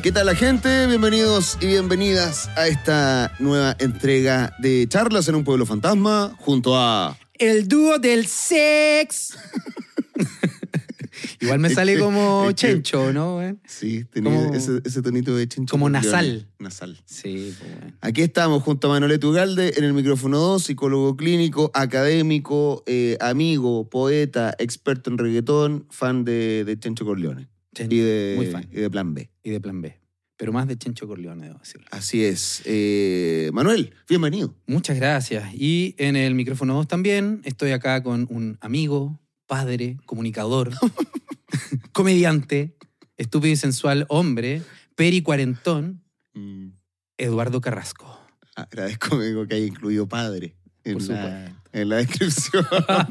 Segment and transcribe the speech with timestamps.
[0.00, 0.86] ¿Qué tal la gente?
[0.86, 7.18] Bienvenidos y bienvenidas a esta nueva entrega de Charlas en un Pueblo Fantasma junto a...
[7.34, 9.36] El dúo del sex.
[11.40, 13.34] Igual me sale como chencho, ¿no?
[13.34, 13.54] güey?
[13.66, 15.70] Sí, tenía Como- ese, ese tonito de chincho.
[15.70, 16.48] como nasal.
[16.58, 16.98] Nasal.
[17.04, 17.92] Sí, pues.
[18.00, 23.88] Aquí estamos junto a Manolete Ugalde en el micrófono 2, psicólogo clínico, académico, eh, amigo,
[23.90, 28.68] poeta, experto en reggaetón, fan de, de Chencho Corleone Chencho, y de, muy fan.
[28.70, 29.30] y de Plan B.
[29.42, 29.98] Y de plan B.
[30.36, 31.86] Pero más de Chencho Corleone, debo decirlo.
[31.90, 32.62] Así es.
[32.64, 34.54] Eh, Manuel, bienvenido.
[34.66, 35.54] Muchas gracias.
[35.54, 40.70] Y en el micrófono 2 también estoy acá con un amigo, padre, comunicador,
[41.92, 42.76] comediante,
[43.16, 44.62] estúpido y sensual hombre,
[44.94, 46.00] peri cuarentón,
[46.34, 46.70] Mm,
[47.18, 48.18] Eduardo Carrasco.
[48.56, 52.64] agradezco amigo, que haya incluido padre en, Por la, en la descripción.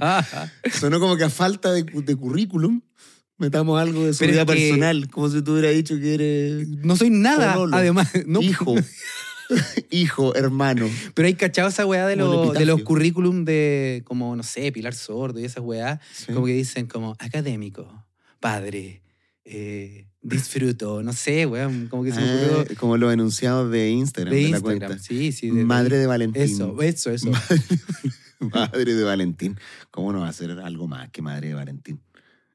[0.80, 2.82] Sonó como que a falta de, de currículum
[3.42, 6.68] metamos algo de su Pero vida que- personal, como si tú hubieras dicho que eres
[6.70, 7.76] No soy nada, Pololo.
[7.76, 8.10] además.
[8.26, 8.76] No, hijo,
[9.92, 10.88] hijo, hermano.
[11.14, 14.94] Pero hay cachado esa weá de, los- de los currículum de, como, no sé, Pilar
[14.94, 16.32] Sordo y esas weá, Sí.
[16.34, 18.06] como que dicen como académico,
[18.40, 19.02] padre,
[19.44, 24.32] eh, disfruto, no sé, weón, como que se me Ah, como los enunciados de Instagram,
[24.34, 24.80] de de, la Instagram.
[24.90, 25.04] cuenta.
[25.04, 25.50] Sí, sí.
[25.50, 26.42] de- Madre de Valentín.
[26.44, 27.32] Eso, eso, eso.
[28.40, 29.58] Madre de Valentín.
[29.92, 32.00] ¿Cómo no va a ser algo más que madre de Valentín?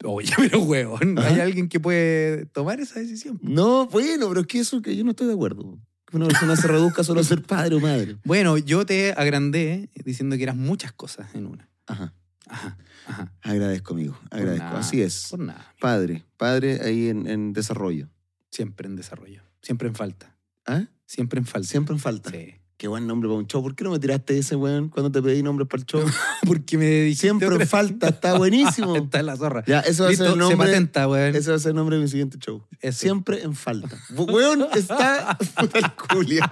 [0.05, 1.19] Oye, pero weón.
[1.19, 3.39] ¿hay alguien que puede tomar esa decisión?
[3.43, 5.79] No, bueno, pero es que eso que yo no estoy de acuerdo.
[6.07, 8.17] Que una persona se reduzca solo a ser padre o madre.
[8.25, 11.69] Bueno, yo te agrandé diciendo que eras muchas cosas en una.
[11.87, 12.13] Ajá.
[12.49, 13.33] Ajá, ajá.
[13.43, 14.17] Agradezco, amigo.
[14.31, 14.67] Agradezco.
[14.67, 15.27] nada, Así es.
[15.31, 15.75] Por nada.
[15.81, 16.25] Padre.
[16.37, 18.09] Padre ahí en, en desarrollo.
[18.51, 19.43] Siempre en desarrollo.
[19.63, 20.37] Siempre en falta.
[20.65, 20.85] ¿Ah?
[21.07, 21.69] Siempre en falta.
[21.69, 22.31] Siempre en falta.
[22.31, 22.55] Sí.
[22.79, 23.63] Qué buen nombre para un show.
[23.63, 26.05] ¿Por qué no me tiraste ese, weón, cuando te pedí nombres para el show?
[26.47, 28.09] Porque me dijiste Siempre en otra- falta.
[28.09, 28.95] Está buenísimo.
[28.97, 29.65] Está en la zorra.
[29.67, 30.59] Ya, eso va a ser el se nombre.
[30.69, 31.35] patenta, weón.
[31.35, 32.63] Ese va a ser el nombre de mi siguiente show.
[32.93, 33.97] Siempre en falta.
[34.15, 36.51] Weón, está puta culia.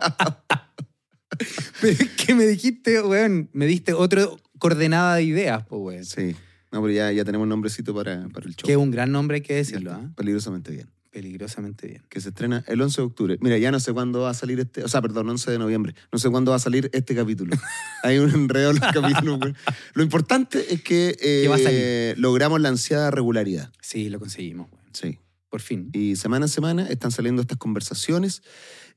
[1.80, 4.26] Pero es que me dijiste, weón, me diste otra
[4.58, 6.04] coordenada de ideas, pues, weón.
[6.04, 6.34] Sí.
[6.72, 8.66] No, pero ya, ya tenemos nombrecito para, para el show.
[8.66, 9.92] Que es un gran nombre, hay que decirlo.
[9.92, 10.10] ¿ah?
[10.16, 10.88] Peligrosamente bien.
[11.14, 12.02] Peligrosamente bien.
[12.08, 13.38] Que se estrena el 11 de octubre.
[13.41, 14.82] Mira, ya no sé cuándo va a salir este.
[14.82, 15.94] O sea, perdón, 11 de noviembre.
[16.10, 17.56] No sé cuándo va a salir este capítulo.
[18.02, 19.38] Hay un enredo en los capítulos.
[19.38, 19.54] güey.
[19.92, 23.72] Lo importante es que, eh, logramos la ansiada regularidad.
[23.80, 24.84] Sí, lo conseguimos, weón.
[24.92, 25.20] Sí.
[25.50, 25.88] Por fin.
[25.92, 28.42] Y semana a semana están saliendo estas conversaciones.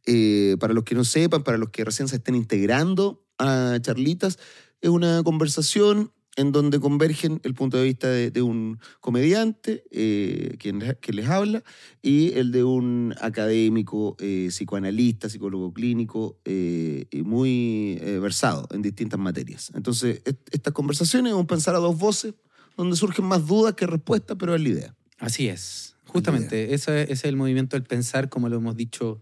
[0.08, 4.40] Eh, para los que no sepan, para los que recién se estén integrando a Charlitas,
[4.82, 10.56] es una conversación en donde convergen el punto de vista de, de un comediante, eh,
[10.60, 11.64] quien, que les habla,
[12.02, 19.20] y el de un académico, eh, psicoanalista, psicólogo clínico, eh, y muy versado en distintas
[19.20, 19.72] materias.
[19.76, 22.36] Entonces, est- estas conversaciones es un pensar a dos voces,
[22.78, 24.96] donde surgen más dudas que respuestas, pero es la idea.
[25.18, 25.96] Así es.
[26.06, 29.20] Justamente, ese, ese es el movimiento del pensar, como lo hemos dicho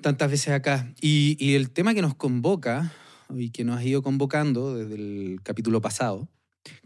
[0.00, 0.92] tantas veces acá.
[1.00, 2.92] Y, y el tema que nos convoca
[3.36, 6.28] y que nos ha ido convocando desde el capítulo pasado,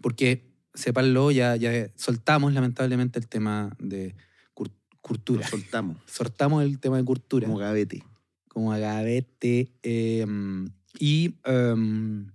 [0.00, 4.14] porque, sépanlo, ya, ya soltamos lamentablemente el tema de
[4.54, 5.46] cur- Lo cultura.
[5.48, 5.98] soltamos.
[6.06, 7.46] Soltamos el tema de cultura.
[7.46, 8.02] Como gavete.
[8.48, 9.70] como agavete.
[9.82, 10.26] eh,
[10.98, 12.26] y em,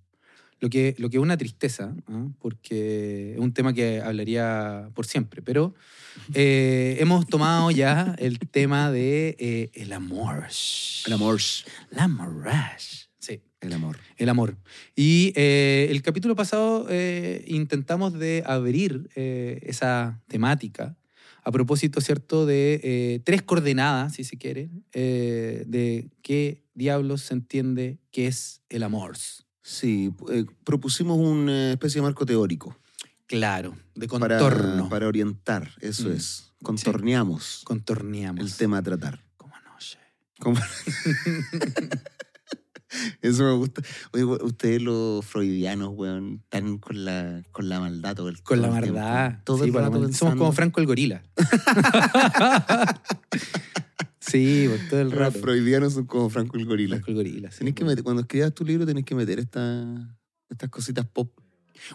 [0.59, 2.28] lo, que, lo que es una tristeza, ¿ah?
[2.39, 5.73] porque es un tema que hablaría por siempre, pero
[6.35, 10.45] eh, hemos tomado ya el tema de eh, el amor.
[11.07, 11.39] El amor.
[11.91, 12.45] El amor.
[13.61, 13.97] Sí, El amor.
[14.17, 14.57] el amor.
[14.95, 20.97] Y eh, el capítulo pasado eh, intentamos de abrir eh, esa temática
[21.44, 28.27] a propósito, ¿cierto?, de tres coordenadas, si se quiere, de qué diablos se entiende que
[28.27, 29.17] es el amor.
[29.63, 30.11] Sí,
[30.63, 32.78] propusimos una especie de marco teórico.
[33.25, 34.88] Claro, de contorno.
[34.88, 36.11] Para, orientar, eso Mm.
[36.11, 36.53] es.
[36.61, 38.45] Contorneamos Contorneamos.
[38.45, 39.23] el tema a tratar.
[39.38, 39.97] Como anoche.
[40.39, 40.59] Como-
[43.22, 43.81] Eso me gusta.
[44.13, 48.70] Oye, ustedes los freudianos, weón, están con la, con la maldad todo el Con la
[48.70, 49.41] verdad.
[49.43, 49.99] Todo Sí, el rato maldad.
[49.99, 50.38] Somos pensando.
[50.38, 51.23] como Franco el gorila.
[54.20, 55.40] sí, por todo el Los rato.
[55.40, 56.96] freudianos son como Franco el gorila.
[56.97, 57.52] Franco el gorila.
[57.52, 57.91] sí, Tenés que pues.
[57.93, 60.17] meter- cuando escribas tu libro tenés que meter esta-
[60.49, 61.32] estas cositas pop.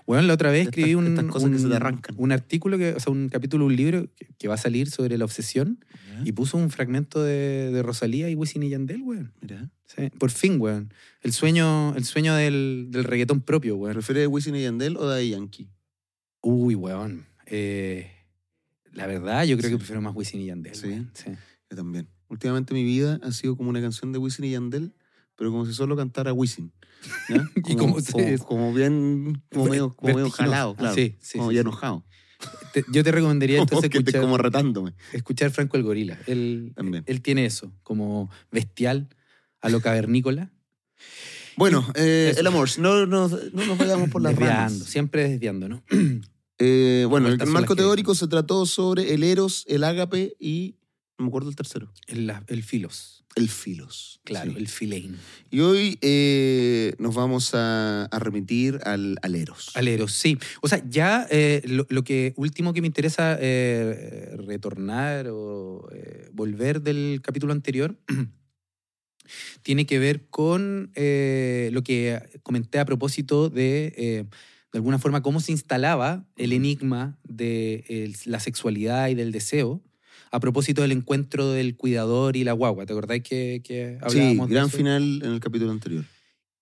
[0.06, 2.14] Bueno, la otra vez Estas- escribí un, estas cosas que un- se te arrancan.
[2.18, 5.16] un artículo, que, o sea, un capítulo, un libro que, que va a salir sobre
[5.18, 5.84] la obsesión
[6.24, 9.32] y puso un fragmento de, de Rosalía y Wisin y Yandel, weón.
[9.40, 9.70] Mira.
[9.86, 10.92] Sí, por fin, weón.
[11.22, 13.94] El sueño, el sueño del, del reggaetón propio, weón.
[13.94, 15.68] ¿Prefieres Wisin y Yandel o Daddy Yankee?
[16.42, 17.26] Uy, weón.
[17.46, 18.10] Eh,
[18.92, 19.74] la verdad, yo creo Sí.
[19.74, 20.74] que prefiero más Wisin y Yandel.
[20.74, 20.86] Sí.
[20.88, 21.10] weón.
[21.14, 21.30] Sí.
[21.70, 22.08] Yo también.
[22.28, 24.92] Últimamente mi vida ha sido como una canción de Wisin y Yandel,
[25.36, 26.72] pero como si solo cantara Wisin.
[27.28, 27.44] ¿Ya?
[27.66, 30.94] Y como como, como bien, como medio, como medio jalado, Ah, claro.
[30.94, 32.04] sí, sí, como sí, ya enojado.
[32.72, 34.94] Te- yo te recomendaría entonces escuchar, como retándome.
[35.12, 36.18] escuchar Franco el Gorila.
[36.26, 37.02] Él, También.
[37.06, 39.08] él tiene eso, como bestial,
[39.60, 40.52] a lo cavernícola.
[41.56, 44.88] Bueno, eh, el amor, no, no, no nos vayamos por las desviando, ramas.
[44.90, 45.82] siempre desviando, ¿no?
[46.58, 50.76] Eh, bueno, el marco las que- teórico se trató sobre el eros, el ágape y.
[51.18, 51.92] No me acuerdo el tercero.
[52.06, 54.18] El, el filos, El filos.
[54.24, 54.56] claro, Sí.
[54.58, 55.16] el filein.
[55.50, 59.72] Y hoy eh, nos vamos a, a remitir al, al eros.
[59.76, 60.38] Aleros, sí.
[60.62, 65.86] O sea, ya eh, lo, lo que último que me interesa eh, retornar o
[66.32, 68.00] volver del capítulo anterior
[69.62, 74.26] tiene que ver con lo que comenté a propósito de,
[74.72, 79.82] de alguna forma, cómo se instalaba el enigma de la sexualidad y del deseo
[80.36, 82.84] a propósito del encuentro del cuidador y la guagua.
[82.86, 84.76] ¿Te acordás que, que sí, hablábamos de gran eso?
[84.76, 86.04] final en el capítulo anterior.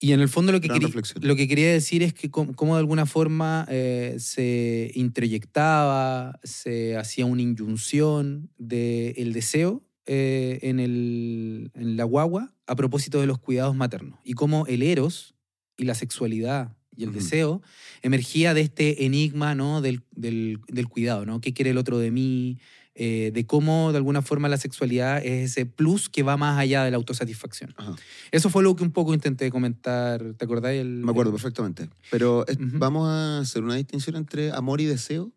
[0.00, 0.92] Y en el fondo lo que, querí-
[1.22, 7.26] lo que quería decir es que cómo, de alguna forma eh, se introyectaba, se hacía
[7.26, 13.74] una inyunción del deseo eh, en, el, en la guagua a propósito de los cuidados
[13.74, 14.18] maternos.
[14.24, 15.34] Y cómo el eros
[15.76, 17.60] y la sexualidad y el deseo
[18.02, 19.80] emergía de este enigma ¿no?
[19.80, 21.40] del, del, del cuidado, ¿no?
[21.40, 22.58] ¿Qué quiere el otro de mí?
[22.96, 26.84] Eh, de cómo de alguna forma la sexualidad es ese plus que va más allá
[26.84, 27.74] de la autosatisfacción.
[27.76, 27.96] Ajá.
[28.30, 30.22] Eso fue lo que un poco intenté comentar.
[30.34, 30.72] ¿Te acordás?
[30.74, 31.88] El, Me acuerdo perfectamente.
[32.12, 32.78] Pero es- Ujú.
[32.78, 35.32] vamos a hacer una distinción entre amor y deseo.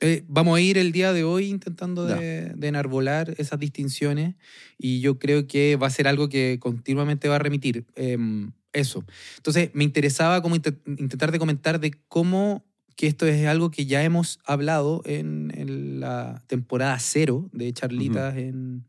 [0.00, 4.34] Eh, vamos a ir el día de hoy intentando de, de enarbolar esas distinciones
[4.76, 7.86] y yo creo que va a ser algo que continuamente va a remitir.
[7.94, 9.04] em, eso.
[9.38, 12.62] Entonces, me interesaba como inte- intentar de comentar de cómo
[12.96, 18.36] que esto es algo que ya hemos hablado en, en la temporada cero de Charlitas,
[18.36, 18.86] en,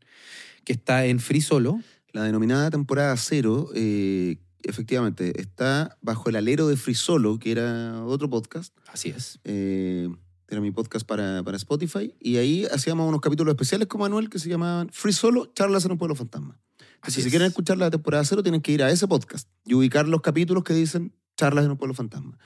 [0.64, 1.80] que está en Free Solo.
[2.12, 8.02] La denominada temporada cero, eh, efectivamente, está bajo el alero de Free Solo, que era
[8.04, 8.74] otro podcast.
[8.90, 9.38] Así es.
[9.44, 10.08] eh,
[10.50, 12.14] era mi podcast para, para Spotify.
[12.18, 15.92] Y ahí hacíamos unos capítulos especiales con Manuel que se llamaban Free Solo, charlas en
[15.92, 16.58] un pueblo fantasma.
[16.78, 17.30] Así Entonces, si es.
[17.30, 20.64] quieren escuchar la temporada cero, tienen que ir a ese podcast y ubicar los capítulos
[20.64, 22.38] que dicen charlas en un pueblo fantasma.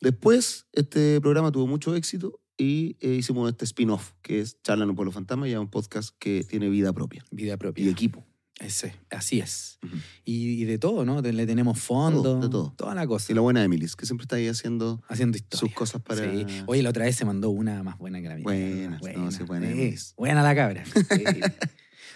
[0.00, 4.90] Después, este programa tuvo mucho éxito y eh, hicimos este spin-off, que es Charla en
[4.90, 7.84] un pueblo fantasma, ya un podcast que tiene vida propia Vida propia.
[7.84, 8.24] y equipo.
[8.60, 9.78] Ese, así es.
[10.24, 11.20] Y, y de todo, ¿no?
[11.20, 12.22] Le tenemos fondo.
[12.24, 12.74] Todo, de todo.
[12.76, 13.30] Toda la cosa.
[13.30, 15.60] Y la buena Emilis, que siempre está ahí haciendo haciendo historia.
[15.60, 16.28] sus cosas para...
[16.28, 16.44] Sí.
[16.66, 18.42] Oye, la otra vez se mandó una más buena que la mía.
[18.42, 20.12] Buenas, no, sí, buena, Emilis.
[20.16, 20.84] buena la cabra.
[20.94, 21.24] Sí.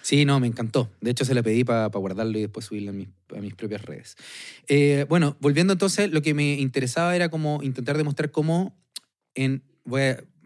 [0.03, 0.91] Sí, no, me encantó.
[1.01, 4.17] De hecho, se la pedí para guardarlo y después subirlo a mis, propias redes.
[4.69, 8.77] Eh, bueno, volviendo entonces, lo que me interesaba era como intentar demostrar cómo
[9.35, 9.63] en...
[9.85, 10.01] Voy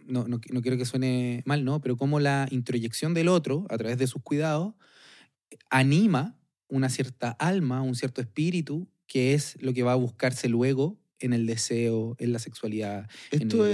[0.07, 1.81] no, no quiero que suene mal, ¿no?
[1.81, 4.75] Pero cómo la introyección del otro, a través de sus cuidados,
[5.69, 6.39] anima
[6.69, 11.33] una cierta alma, un cierto espíritu, que es lo que va a buscarse luego en
[11.33, 13.09] el deseo, en la sexualidad.
[13.31, 13.73] Esto el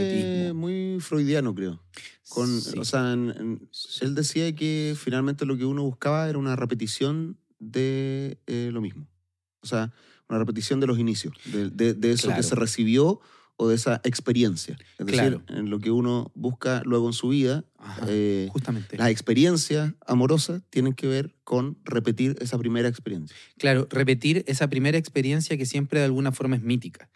[0.49, 1.83] es muy freudiano, creo.
[2.29, 2.79] Con, Sí.
[2.79, 3.69] O sea, en- en-
[4.01, 9.07] él decía que finalmente lo que uno buscaba era una repetición de eh, lo mismo.
[9.63, 9.93] O sea,
[10.29, 12.41] una repetición de los inicios, de, de- de eso Claro.
[12.41, 13.21] que se recibió
[13.57, 14.77] o de esa experiencia.
[14.99, 15.43] Es decir, Claro.
[15.49, 18.97] en lo que uno busca luego en su vida, Ajá, eh, justamente.
[18.97, 23.37] las experiencias amorosas tienen que ver con repetir esa primera experiencia.
[23.59, 27.11] Claro, repetir esa primera experiencia que siempre de alguna forma es mítica.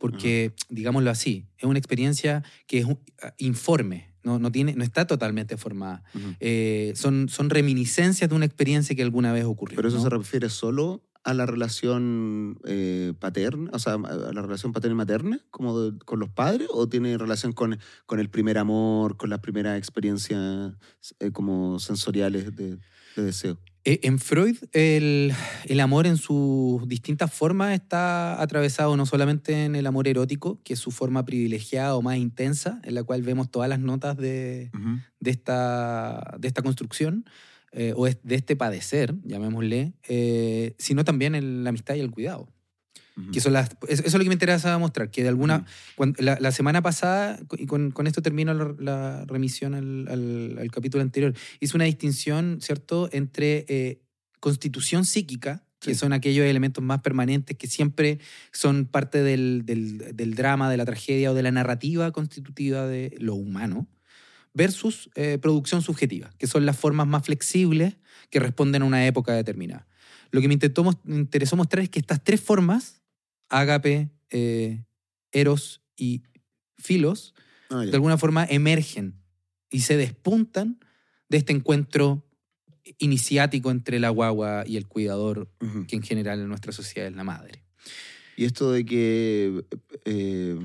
[0.00, 4.82] Porque, digámoslo así, es una experiencia que es un- ah, informe, no, no, tiene, no
[4.82, 6.02] está totalmente formada.
[6.40, 9.76] Eh, son, son reminiscencias de una experiencia que alguna vez ocurrió.
[9.76, 10.02] Pero eso ¿no?
[10.02, 14.96] se refiere solo a la relación eh, paterna, o sea, a la relación paterna y
[14.96, 19.28] materna, como de- con los padres, o tiene relación con, con el primer amor, con
[19.28, 20.72] las primeras experiencias
[21.18, 22.78] eh, como sensoriales de,
[23.16, 23.58] de deseo.
[23.84, 25.32] Eh, En Freud, el,
[25.64, 30.74] el amor en sus distintas formas está atravesado no solamente en el amor erótico, que
[30.74, 34.70] es su forma privilegiada o más intensa, en la cual vemos todas las notas de,
[35.20, 37.24] de esta, de esta construcción,
[37.72, 42.48] eh, o de este padecer, llamémosle, eh, sino también en la amistad y el cuidado.
[43.16, 43.32] Ujú.
[43.32, 45.56] Que son las, eso es lo que me interesa mostrar, que de alguna...
[45.56, 45.66] Ujú.
[45.96, 50.58] cuan- la, la semana pasada, y con, con esto termino la, la remisión al, al-
[50.58, 54.00] al capítulo anterior, hice una distinción, ¿cierto?, entre eh,
[54.38, 56.00] constitución psíquica, que Sí.
[56.00, 58.18] son aquellos elementos más permanentes que siempre
[58.52, 63.14] son parte del, del- del drama, de la tragedia o de la narrativa constitutiva de
[63.18, 63.88] lo humano,
[64.52, 67.96] versus eh, producción subjetiva, que son las formas más flexibles
[68.30, 69.86] que responden a una época determinada.
[70.32, 72.99] Lo que me, intentó, me interesó mostrar es que estas tres formas,
[73.50, 74.84] ágape, eh,
[75.32, 76.22] eros y
[76.78, 77.34] filos,
[77.72, 79.22] Ah, de alguna forma emergen
[79.70, 80.80] y se despuntan
[81.28, 82.26] de este encuentro
[82.98, 85.48] iniciático entre la guagua y el cuidador,
[85.86, 87.62] que en general en nuestra sociedad es la madre.
[88.36, 89.64] Y esto de que
[90.04, 90.58] eh,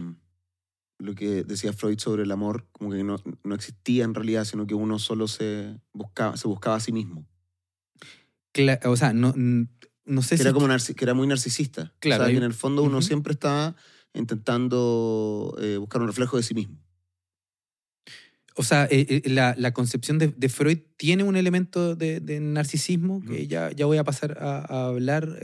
[0.98, 4.66] lo que decía Freud sobre el amor, como que no, no existía en realidad, sino
[4.66, 7.28] que uno solo se buscaba, se buscaba a sí mismo.
[8.54, 9.34] Cla- o sea, no,
[10.06, 10.42] no sé Que si...
[10.44, 11.94] era, como que era muy narcisista.
[12.00, 13.76] Claro, O sea, que en el fondo uno siempre estaba
[14.14, 16.78] intentando eh, buscar un reflejo de sí mismo.
[18.56, 22.40] O sea, eh, eh, la, la concepción de, de Freud tiene un elemento de, de
[22.40, 25.38] narcisismo que ya, ya voy a pasar a, a hablar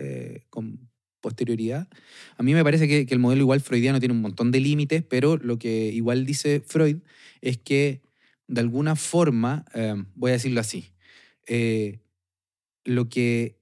[0.50, 0.90] con
[1.20, 1.90] posterioridad.
[2.38, 5.04] A mí me parece que, que el modelo igual freudiano tiene un montón de límites,
[5.04, 7.00] pero lo que igual dice Freud
[7.42, 8.02] es que
[8.48, 9.66] de alguna forma,
[10.16, 10.94] voy a decirlo así,
[12.86, 13.61] lo que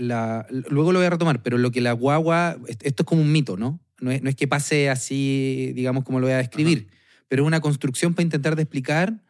[0.00, 3.22] la, luego lo voy a retomar, pero lo que la guagua, est- esto es como
[3.22, 3.80] un mito, ¿no?
[4.00, 6.88] No es, no es que pase así, digamos, como lo voy a describir,
[7.28, 9.22] pero es una construcción para intentar de explicar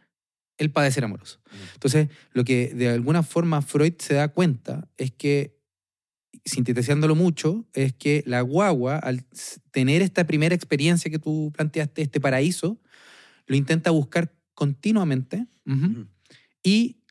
[0.58, 1.40] el padecer amoroso.
[1.74, 5.58] Entonces, lo que de alguna forma Freud se da cuenta es que,
[6.44, 9.24] sintetizándolo mucho, es que la guagua, al
[9.72, 12.80] tener esta primera experiencia que tú planteaste, este paraíso,
[13.46, 15.46] lo intenta buscar continuamente
[16.62, 17.02] y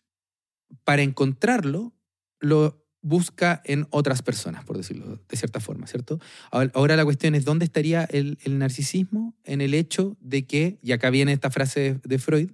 [0.83, 1.93] para encontrarlo
[2.39, 6.19] lo busca en otras personas, por decirlo de cierta forma, ¿cierto?
[6.51, 9.35] Ahora la cuestión es, ¿dónde estaría el, el narcisismo?
[9.45, 12.51] En el hecho de que, y acá viene esta frase de, de Freud,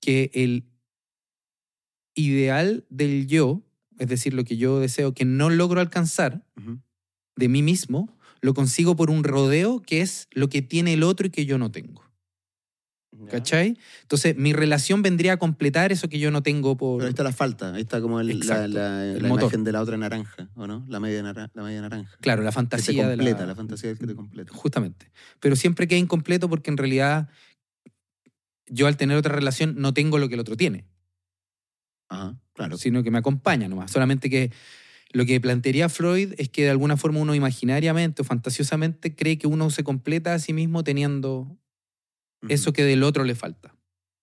[0.00, 0.64] que el
[2.14, 3.62] ideal del yo,
[3.98, 6.44] es decir, lo que yo deseo que no logro alcanzar
[7.36, 11.26] de mí mismo, lo consigo por un rodeo que es lo que tiene el otro
[11.26, 12.09] y que yo no tengo.
[13.28, 13.76] ¿Cachai?
[14.02, 16.98] Entonces, mi relación vendría a completar eso que yo no tengo por...
[16.98, 19.42] Pero ahí está la falta, ahí está como el- la, Exacto, la- el la motor.
[19.44, 20.84] imagen de la otra naranja, ¿o no?
[20.88, 22.16] La media, nara- la media naranja.
[22.20, 23.46] Claro, la Que te fantasía de completa, la...
[23.46, 24.52] la fantasía que te completa.
[24.54, 25.10] Justamente.
[25.40, 27.28] Pero siempre queda incompleto porque en realidad
[28.66, 30.84] yo al tener otra relación no tengo lo que el otro tiene,
[32.08, 32.76] Ajá, claro.
[32.78, 33.90] sino que me acompaña nomás.
[33.90, 34.50] Solamente que
[35.12, 39.46] lo que plantearía Freud es que de alguna forma uno imaginariamente o fantasiosamente cree que
[39.48, 41.56] uno se completa a sí mismo teniendo
[42.48, 43.74] Eso que del otro le falta.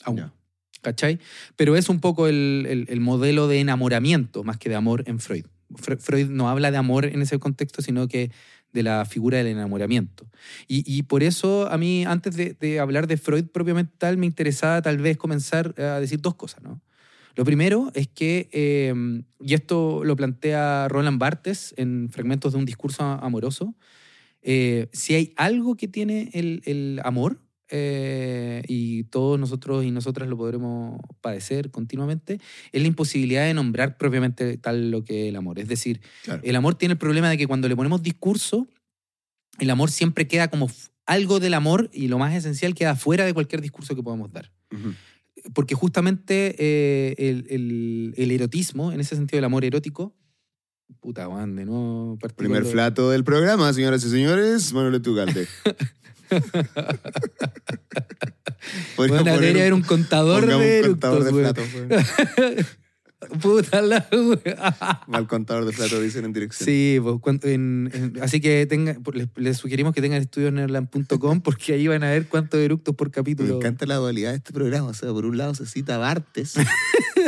[0.03, 0.21] A uno.
[0.21, 0.33] Ya.
[0.81, 1.19] ¿Cachai?
[1.55, 5.19] Pero es un poco el, el- el modelo de enamoramiento más que de amor en
[5.19, 5.45] Freud.
[5.71, 8.31] Fre- Freud no habla de amor en ese contexto, sino que
[8.73, 10.29] de la figura del enamoramiento.
[10.67, 14.25] Y, y por eso a mí, antes de, de hablar de Freud propiamente tal, me
[14.27, 16.81] interesaba tal vez comenzar a decir dos cosas, ¿no?
[17.35, 18.93] Lo primero es que, eh,
[19.41, 23.75] y esto lo plantea Roland Barthes en Fragmentos de un discurso amoroso,
[24.41, 30.27] eh, si hay algo que tiene el, el amor, eh, y todos nosotros y nosotras
[30.29, 32.39] lo podremos padecer continuamente,
[32.71, 35.59] es la imposibilidad de nombrar propiamente tal lo que es el amor.
[35.59, 36.41] Es decir, Claro.
[36.43, 38.67] el amor tiene el problema de que cuando le ponemos discurso,
[39.59, 40.69] el amor siempre queda como
[41.05, 44.51] algo del amor y lo más esencial queda fuera de cualquier discurso que podamos dar.
[44.73, 44.93] Ujú.
[45.53, 50.13] Porque justamente eh, el, el- el erotismo, en ese sentido el amor erótico,
[50.99, 55.47] puta, Juan, de nuevo Primer flato del programa, señoras y señores, Manuel Tugalde.
[58.97, 61.55] Bueno, debería haber un contador de un contador de weón.
[63.41, 65.01] Puta la wea.
[65.07, 66.65] Mal contador de flatos dicen en dirección.
[66.65, 71.73] Sí, pues, en- en- así que tenga, pues, les, les sugerimos que tengan estudiosnerland.com porque
[71.73, 73.55] ahí van a ver cuántos eructos por Me capítulo.
[73.55, 74.89] encanta la dualidad de este programa.
[74.89, 76.53] O sea, por un lado se cita Bartes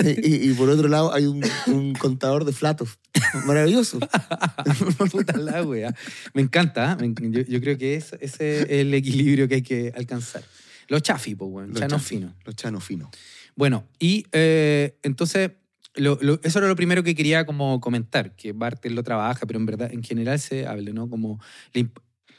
[0.04, 3.00] y, y por otro lado hay un, un contador de flatos.
[3.46, 4.00] Maravilloso.
[5.12, 5.94] Puta la wea.
[6.34, 7.04] Me encanta, ¿eh?
[7.06, 10.44] Enc- yo, yo creo que es- ese es el equilibrio que hay que alcanzar.
[10.88, 12.34] Los chafi, pues, bueno, Los chanos finos.
[12.46, 13.10] Los chanos finos.
[13.56, 15.52] Bueno, y eh, entonces,
[15.96, 19.60] lo- lo- eso era lo primero que quería como comentar, que Bartel lo trabaja, pero
[19.60, 21.10] en verdad, en general se habla, ¿no?
[21.10, 21.40] Como,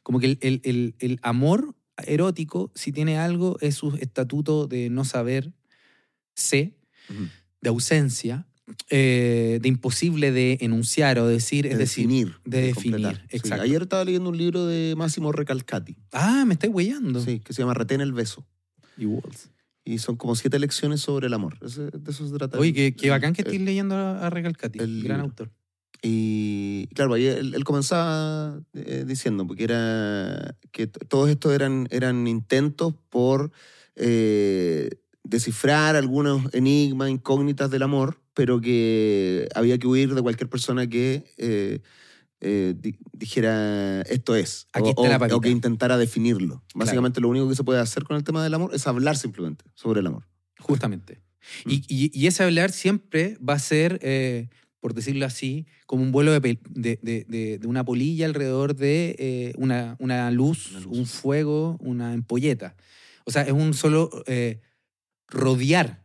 [0.02, 1.74] como que el, el- el- el amor
[2.06, 5.52] erótico, si tiene algo, es su estatuto de no saber,
[6.34, 6.74] sé.
[7.60, 8.46] De ausencia,
[8.88, 12.34] eh, de imposible de enunciar o decir, De es decir, definir.
[12.44, 13.16] de definir.
[13.30, 13.62] Sí, exacto.
[13.64, 17.20] ayer estaba leyendo un libro de Máximo Recalcati, ah, me estáis huellando.
[17.20, 18.46] sí, que se llama Retén el beso.
[18.96, 19.22] Igual.
[19.84, 21.58] Y son como siete lecciones sobre el amor.
[21.58, 21.66] De
[22.10, 22.58] eso se trata.
[22.58, 25.50] Oye, qué, bacán que el- estés leyendo a, Recalcati, el gran autor.
[26.02, 32.26] Y claro, ahí él, él comenzaba eh, diciendo porque era que todos estos eran, eran
[32.26, 33.52] intentos por
[33.96, 34.90] eh,
[35.30, 41.24] descifrar algunos enigmas, incógnitas del amor, pero que había que huir de cualquier persona que
[41.38, 41.80] eh,
[42.40, 46.62] eh, di- dijera esto es, Aquí o, que intentara definirlo.
[46.74, 49.64] Básicamente lo único que se puede hacer con el tema del amor es hablar simplemente
[49.74, 50.26] sobre el amor.
[50.58, 51.20] Justamente.
[51.64, 51.70] Mm.
[51.70, 54.48] Y, y- y ese hablar siempre va a ser, eh,
[54.80, 59.96] por decirlo así, como un vuelo de, de- de- de- una polilla alrededor de una,
[60.00, 60.98] una luz, Una luz.
[60.98, 62.74] un fuego, una empolleta.
[63.26, 64.10] O sea, es un solo
[65.30, 66.04] rodear,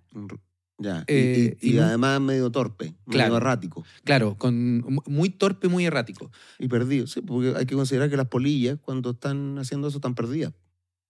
[0.78, 1.06] Ya.
[1.08, 3.30] Y- Eh, y, y y no- además medio torpe, Claro.
[3.30, 3.86] medio errático.
[4.04, 6.32] claro, con, muy torpe, muy errático.
[6.60, 10.16] Y perdido, sí, porque hay que considerar que las polillas, cuando están haciendo eso, están
[10.16, 10.54] perdidas.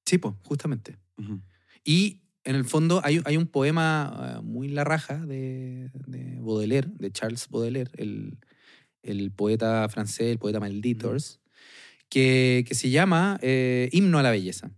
[0.05, 0.97] Sí, pues, justamente.
[1.83, 6.89] Y en el fondo hay, hay un poema eh, muy la raja de, de Baudelaire,
[6.99, 8.37] de Charles Baudelaire, el,
[9.01, 11.39] el poeta francés, el poeta Malditos,
[12.09, 14.69] que, que se llama eh, Himno a la Belleza.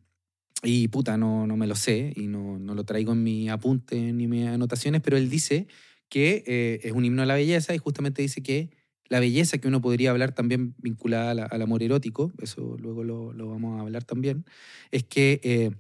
[0.64, 4.12] Y puta, no, no me lo sé y no, no lo traigo en mi apunte
[4.14, 5.68] ni mis anotaciones, pero él dice
[6.10, 8.72] que eh, es un himno a la belleza y justamente dice que
[9.10, 13.34] la belleza que uno podría hablar también vinculada la- al amor erótico, eso luego lo,
[13.34, 14.46] lo vamos a hablar también,
[14.92, 15.72] es que eh,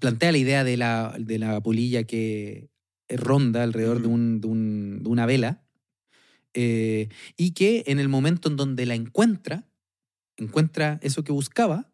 [0.00, 2.68] plantea la idea de la, de la polilla que
[3.08, 5.64] ronda alrededor de, un- de un- de una vela
[6.54, 9.66] eh, y que en el momento en donde la encuentra,
[10.36, 11.90] encuentra eso que buscaba,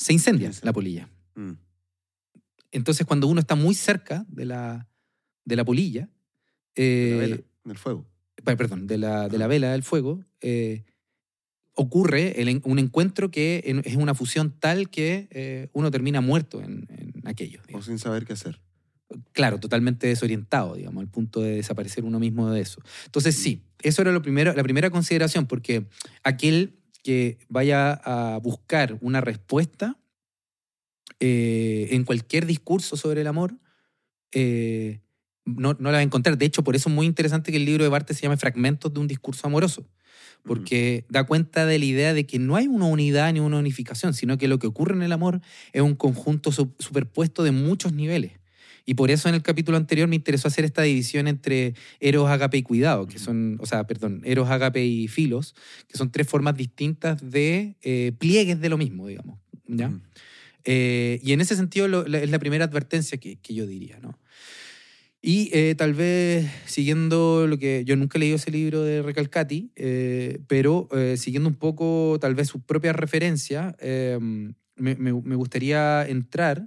[0.00, 1.08] se incendia la polilla.
[1.34, 1.52] Mm.
[2.72, 4.88] Entonces cuando uno está muy cerca de la,
[5.44, 6.08] de la polilla,
[6.74, 8.06] De la eh, vela, del fuego.
[8.44, 9.48] perdón, de la, de la Ah.
[9.48, 10.84] vela del fuego, eh,
[11.74, 16.62] ocurre el un encuentro que en- es una fusión tal que eh, uno termina muerto
[16.62, 17.60] en, en aquello.
[17.72, 18.60] O sin saber qué hacer.
[19.32, 22.80] Claro, totalmente desorientado, digamos, al punto de desaparecer uno mismo de eso.
[23.06, 25.86] Entonces, sí, eso era lo primero, la primera consideración, porque
[26.22, 29.96] aquel que vaya a buscar una respuesta
[31.20, 33.54] eh, en cualquier discurso sobre el amor,
[34.32, 35.00] eh,
[35.44, 36.38] no, no la va a encontrar.
[36.38, 38.92] De hecho, por eso es muy interesante que el libro de Barthes se llame Fragmentos
[38.92, 39.86] de un discurso amoroso,
[40.44, 44.14] porque da cuenta de la idea de que no hay una unidad ni una unificación,
[44.14, 45.40] sino que lo que ocurre en el amor
[45.72, 48.32] es un conjunto su- superpuesto de muchos niveles.
[48.86, 52.56] Y por eso en el capítulo anterior me interesó hacer esta división entre eros, agape
[52.58, 55.54] y cuidado, que son, o sea, perdón, eros, agape y filos,
[55.88, 59.38] que son tres formas distintas de eh, pliegues de lo mismo, digamos.
[59.66, 59.92] ¿ya?
[60.64, 63.98] Eh, y en ese sentido lo- la- es la primera advertencia que, que yo diría,
[64.00, 64.18] ¿no?
[65.22, 69.70] Y eh, tal vez siguiendo lo que yo nunca he leído ese libro de Recalcati,
[69.76, 75.34] eh, pero eh, siguiendo un poco tal vez sus propias referencias, eh, me, me- me
[75.34, 76.66] gustaría entrar,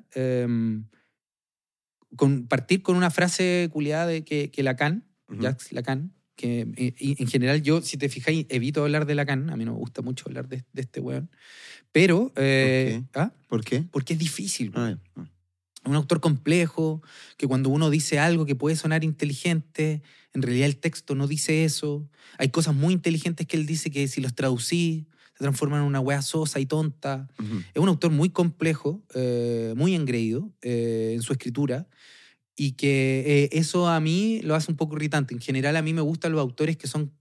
[2.16, 5.42] con, partir con una frase culiada de que, que Lacan, Ujú.
[5.42, 9.56] Jacques Lacan, que eh, en general yo, si te fijáis, evito hablar de Lacan, a
[9.56, 11.30] mí no me gusta mucho hablar de, de este weón,
[11.92, 12.32] pero...
[12.36, 13.34] eh, ¿ah?
[13.48, 13.84] ¿Por qué?
[13.92, 14.72] Porque es difícil.
[14.76, 14.98] Ah.
[15.16, 15.30] Ah.
[15.86, 17.04] Un autor complejo,
[17.38, 20.02] que cuando uno dice algo que puede sonar inteligente,
[20.34, 22.10] en realidad el texto no dice eso.
[22.38, 25.08] Hay cosas muy inteligentes que él dice que si los traducí
[25.44, 27.28] se transforman en una wea sosa y tonta.
[27.38, 27.58] Ujú.
[27.74, 31.86] Es un autor muy complejo, eh, muy engreído eh, en su escritura
[32.56, 35.34] y que eh, eso a mí lo hace un poco irritante.
[35.34, 37.12] En general a mí me gustan los autores que son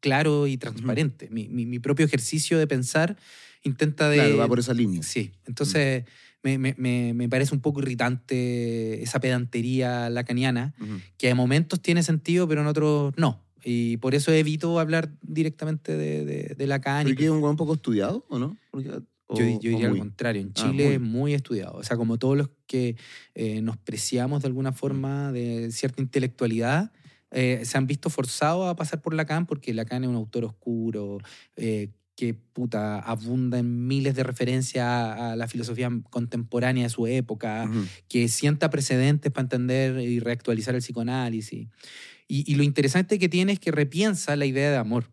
[0.00, 1.30] claros y transparentes.
[1.30, 3.16] mi, mi- mi propio ejercicio de pensar
[3.64, 4.16] intenta de...
[4.18, 5.02] Claro, va por esa línea.
[5.02, 6.04] Sí, entonces
[6.42, 11.00] me, me- me- me parece un poco irritante esa pedantería lacaniana, Ujú.
[11.16, 13.42] que a momentos tiene sentido, pero en otros no.
[13.64, 17.02] Y por eso evito hablar directamente de, de, de Lacan.
[17.02, 18.56] y ¿Pero que es un weón poco estudiado o no?
[18.70, 20.94] Porque- o- yo, yo diría al contrario, en Ah, Chile muy.
[20.94, 21.74] es muy estudiado.
[21.74, 22.96] O sea, como todos los que
[23.36, 26.90] eh, nos preciamos de alguna forma de cierta intelectualidad,
[27.30, 31.18] eh, se han visto forzados a pasar por Lacan porque Lacan es un autor oscuro,
[31.54, 37.06] eh, que puta, abunda en miles de referencias a, a la filosofía contemporánea de su
[37.06, 37.84] época, Ujú.
[38.08, 41.68] que sienta precedentes para entender y reactualizar el psicoanálisis.
[42.30, 45.10] Y, y lo interesante que tiene es que repiensa la idea de amor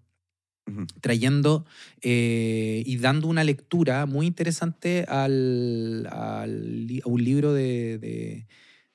[1.02, 1.66] trayendo
[2.02, 8.48] eh, y dando una lectura muy interesante al, al a un libro de, de,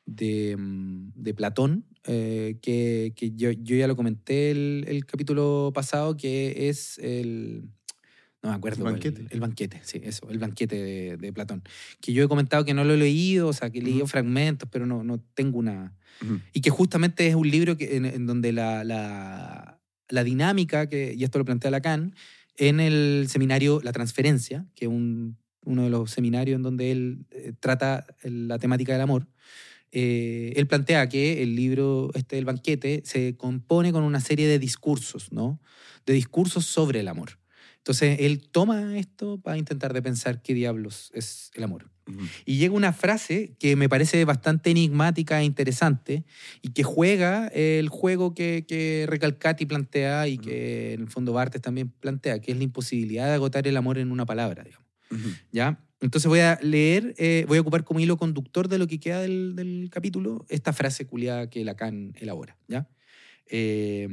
[0.07, 5.73] de, mm, de Platón, eh, que, que yo, yo ya lo comenté el, el capítulo
[5.75, 7.65] pasado, que es el...
[8.43, 8.87] No me acuerdo.
[8.87, 9.27] El banquete.
[9.31, 11.63] El, banquete, sí, eso, el banquete de, de Platón.
[12.01, 14.09] Que yo he comentado que no lo he leído, o sea, que he leído Ujú.
[14.09, 16.41] fragmentos, pero no, no tengo una, Ujú.
[16.53, 21.15] y que justamente es un libro que, en, en donde la, la, la dinámica, que,
[21.17, 22.15] y esto lo plantea Lacan,
[22.57, 27.27] en el seminario La Transferencia, que es un- uno de los seminarios en donde él
[27.31, 29.29] eh, trata la temática del amor,
[29.93, 34.59] eh, él plantea que el libro, este del banquete, se compone con una serie de
[34.59, 35.61] discursos, ¿no?
[36.07, 37.39] De discursos sobre el amor.
[37.83, 41.91] Entonces, él toma esto para intentar de pensar qué diablos es el amor.
[42.07, 42.21] Ujú.
[42.45, 46.25] Y llega una frase que me parece bastante enigmática e interesante
[46.63, 51.61] y que juega el juego que, que Recalcati plantea y que en el fondo Bartes
[51.61, 54.87] también plantea, que es la imposibilidad de agotar el amor en una palabra, digamos.
[55.11, 55.31] Ujú.
[55.51, 55.85] ¿ya?
[56.01, 59.21] Entonces voy a leer, eh, voy a ocupar como hilo conductor de lo que queda
[59.21, 62.89] del, del capítulo esta frase culiada que Lacan elabora, ¿ya?
[63.47, 64.09] Eh,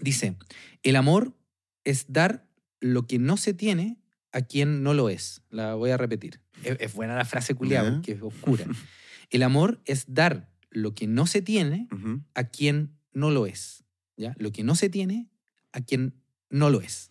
[0.00, 0.36] dice,
[0.82, 1.36] el amor
[1.84, 2.47] es dar
[2.80, 3.98] lo que no se tiene
[4.32, 5.42] a quien no lo es.
[5.50, 6.40] La voy a repetir.
[6.62, 8.66] Es, es buena la frase culiada porque es oscura.
[9.30, 11.88] El amor es dar lo que no se tiene
[12.34, 13.84] a quien no lo es.
[14.16, 14.34] ¿ya?
[14.38, 15.28] Lo que no se tiene
[15.72, 16.14] a quien
[16.50, 17.10] no lo es.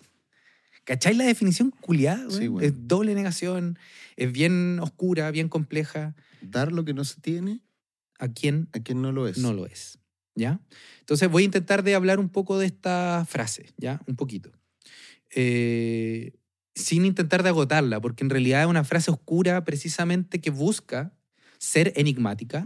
[0.83, 2.29] ¿Cachai la definición culiada?
[2.29, 2.63] Sí, weón.
[2.63, 3.77] Es doble negación,
[4.15, 6.15] es bien oscura, bien compleja.
[6.41, 7.61] Dar lo que no se tiene
[8.19, 9.37] ¿A quién a quien no lo es.
[9.37, 9.99] no lo es?
[10.35, 10.59] ¿Ya?
[10.99, 14.01] Entonces voy a intentar de hablar un poco de esta frase, ¿ya?
[14.07, 14.51] Un poquito.
[15.39, 16.33] Eh,
[16.73, 21.13] sin intentar de agotarla, porque en realidad es una frase oscura precisamente que busca
[21.59, 22.65] ser enigmática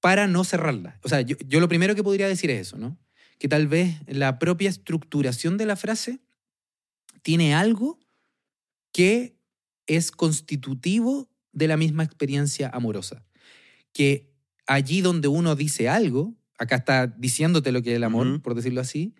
[0.00, 0.98] para no cerrarla.
[1.02, 2.98] O sea, yo, yo lo primero que podría decir es eso, ¿no?
[3.38, 6.20] Que tal vez la propia estructuración de la frase
[7.20, 8.00] tiene algo
[8.90, 9.36] que
[9.86, 13.26] es constitutivo de la misma experiencia amorosa.
[13.92, 14.32] Que
[14.66, 18.80] allí donde uno dice algo, acá está diciéndote lo que es el amor, por decirlo
[18.80, 19.14] así,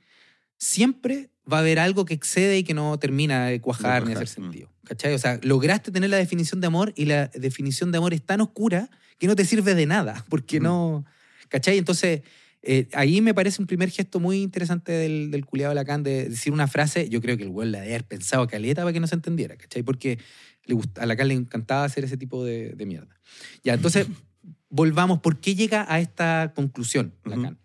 [0.56, 4.14] siempre va a haber algo que excede y que no termina de cuajar De ni
[4.14, 4.44] cuajar, hacer mm.
[4.44, 4.72] sentido.
[4.84, 5.14] ¿Cachai?
[5.14, 8.40] O sea, lograste tener la definición de amor y la definición de amor es tan
[8.40, 10.64] oscura que no te sirve de nada, porque Ujú.
[10.64, 11.04] no...
[11.48, 11.78] ¿Cachai?
[11.78, 12.22] Entonces,
[12.62, 16.52] eh, ahí me parece un primer gesto muy interesante del, del culiado Lacan de decir
[16.52, 19.06] una frase, yo creo que el güey la debe haber pensado caleta para que no
[19.06, 19.82] se entendiera, ¿cachai?
[19.82, 20.18] Porque
[20.64, 23.20] le gust- a Lacan le encantaba hacer ese tipo de, de mierda.
[23.62, 24.06] Ya, entonces,
[24.70, 27.14] volvamos, ¿por qué llega a esta conclusión.
[27.24, 27.58] Lacan?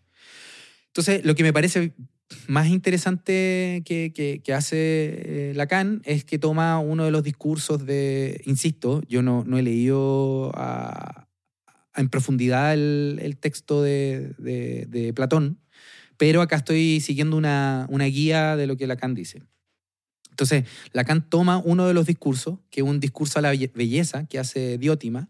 [0.88, 1.94] Entonces, lo que me parece
[2.48, 8.42] más interesante que, que- hace eh, Lacan es que toma uno de los discursos de,
[8.46, 10.52] insisto, yo no, no he leído
[11.96, 15.60] en profundidad el, el texto de, de- de Platón,
[16.18, 19.44] pero acá estoy siguiendo una, una guía de lo que Lacan dice.
[20.30, 24.26] Entonces, Lacan toma uno de los discursos, que es un discurso a la belle- belleza
[24.26, 25.30] que hace Diótima,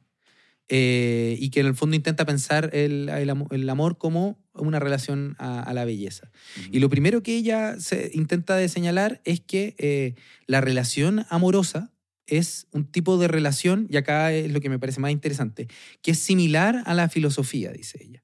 [0.70, 4.80] eh, y que en el fondo intenta pensar el, el amo- el amor como una
[4.80, 6.32] relación a, a la belleza.
[6.72, 10.16] Y lo primero que ella se intenta de señalar es que eh,
[10.48, 11.92] la relación amorosa
[12.28, 15.68] es un tipo de relación, y acá es lo que me parece más interesante,
[16.04, 18.24] que es similar a la filosofía, dice ella.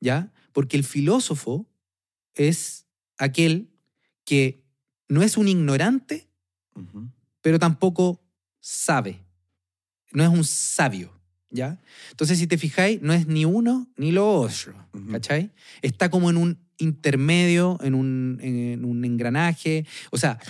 [0.00, 0.32] ¿Ya?
[0.52, 1.68] Porque el filósofo
[2.34, 2.86] es
[3.18, 3.70] aquel
[4.24, 4.64] que
[5.08, 6.30] no es un ignorante,
[7.42, 8.24] pero tampoco
[8.60, 9.20] sabe.
[10.12, 11.12] No es un sabio,
[11.52, 11.78] ¿ya?
[12.10, 15.12] Entonces, si te fijáis, no es ni uno ni lo otro, Ujú.
[15.12, 15.52] ¿cachai?
[15.82, 19.86] Está como en un intermedio, en un, en un engranaje.
[20.10, 20.40] O sea,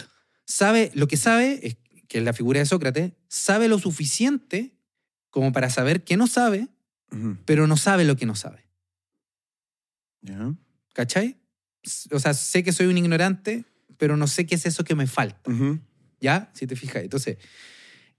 [0.47, 1.77] sabe, lo que sabe, es,
[2.09, 4.73] que es la figura de Sócrates, sabe lo suficiente
[5.31, 6.69] como para saber que no sabe,
[7.11, 7.37] Ujú.
[7.45, 8.65] pero no sabe lo que no sabe,
[10.23, 10.55] Ya.
[10.95, 11.37] ¿cachai?
[12.13, 13.65] O sea, sé que soy un ignorante,
[13.99, 15.51] pero no sé qué es eso que me falta.
[15.51, 15.81] Ujú.
[16.21, 16.51] ¿Ya?
[16.55, 17.03] Si te fijas.
[17.03, 17.39] Entonces,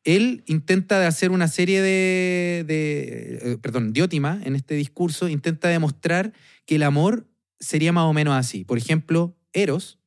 [0.04, 5.70] él intenta de hacer una serie de, de, eh, perdón, Diótima, en este discurso, intenta
[5.70, 6.34] demostrar
[6.66, 7.28] que el amor
[7.60, 8.66] sería más o menos así.
[8.66, 10.00] Por ejemplo, Eros,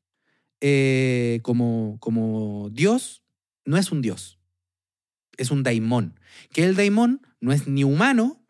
[0.61, 3.23] eh, como, como Dios,
[3.65, 4.39] no es un Dios,
[5.37, 6.19] es un daimón.
[6.53, 8.43] Que el daimón no es ni humano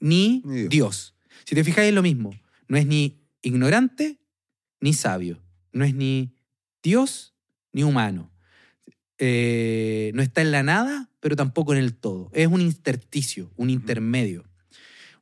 [0.00, 0.68] ni Ni Dios.
[0.70, 1.14] Dios.
[1.44, 2.34] Si te fijas es lo mismo.
[2.68, 4.20] No es ni ignorante
[4.80, 5.42] ni sabio.
[5.72, 6.34] No es ni
[6.82, 7.34] Dios
[7.72, 8.31] ni humano.
[9.24, 12.28] Eh, no está en la nada, pero tampoco en el todo.
[12.32, 14.50] Es un intersticio, un intermedio.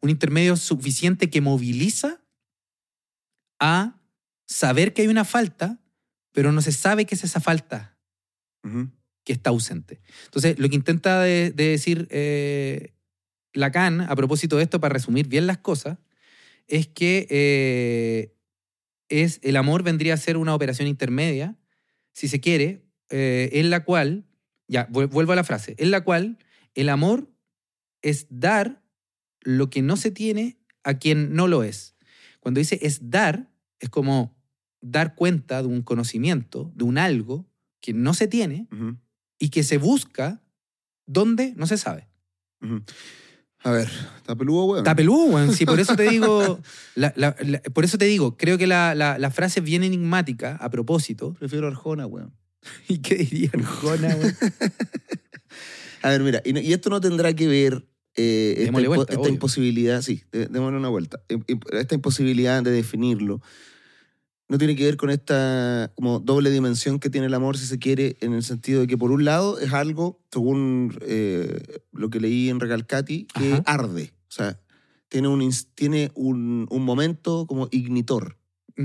[0.00, 2.24] Un intermedio suficiente que moviliza
[3.58, 4.00] a
[4.46, 5.82] saber que hay una falta,
[6.32, 7.98] pero no se sabe qué es esa falta
[9.22, 10.00] que está ausente.
[10.24, 12.94] Entonces, lo que intenta de, de decir eh,
[13.52, 15.98] Lacan, a propósito de esto, para resumir bien las cosas,
[16.68, 18.34] es que eh,
[19.10, 21.58] es, el amor vendría a ser una operación intermedia,
[22.14, 24.24] si se quiere, eh, en la cual,
[24.68, 26.38] ya, vuel- vuelvo a la frase, en la cual
[26.74, 27.28] el amor
[28.02, 28.82] es dar
[29.42, 31.96] lo que no se tiene a quien no lo es.
[32.40, 34.34] Cuando dice es dar, es como
[34.80, 37.46] dar cuenta de un conocimiento, de un algo
[37.82, 38.96] que no se tiene, Ujú.
[39.38, 40.42] y que se busca
[41.06, 42.08] donde no se sabe.
[42.62, 42.82] Ujú.
[43.62, 44.78] A ver, está peludo, weón.
[44.78, 45.52] Está peludo, weón.
[45.52, 46.60] Sí, por eso te digo,
[46.94, 49.82] la- la- la- por eso te digo, creo que la, la- la frase es bien
[49.84, 51.34] enigmática a propósito.
[51.38, 52.32] Prefiero Arjona, weón.
[52.88, 54.16] ¿Y qué diría Arjona?
[56.02, 59.12] A ver, mira, y, no- y esto no tendrá que ver eh, esta, impo- vuelta,
[59.14, 61.22] esta imposibilidad, sí, dé- démosle una vuelta.
[61.72, 63.40] Esta imposibilidad de definirlo
[64.48, 67.78] no tiene que ver con esta como doble dimensión que tiene el amor, si se
[67.78, 72.18] quiere, en el sentido de que por un lado es algo, según eh, lo que
[72.18, 73.62] leí en Recalcati, que Ajá.
[73.66, 74.12] arde.
[74.28, 74.58] O sea,
[75.08, 78.38] tiene un, tiene un, un momento como ignitor.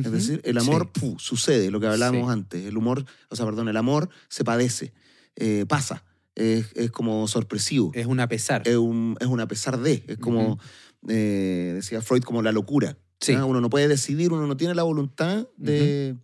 [0.03, 1.13] Es decir, el amor Sí.
[1.17, 2.31] sucede, lo que hablábamos Sí.
[2.33, 2.65] antes.
[2.65, 4.93] El humor, o sea, perdón, el amor se padece,
[5.35, 6.03] eh, pasa,
[6.35, 8.63] es, es como sorpresivo, Es un a pesar.
[8.67, 10.59] es, un, es un a pesar de, es como,
[11.07, 12.97] eh, decía Freud, como la locura.
[13.21, 13.33] Sí.
[13.33, 16.15] Uno no puede decidir, uno no tiene la voluntad de...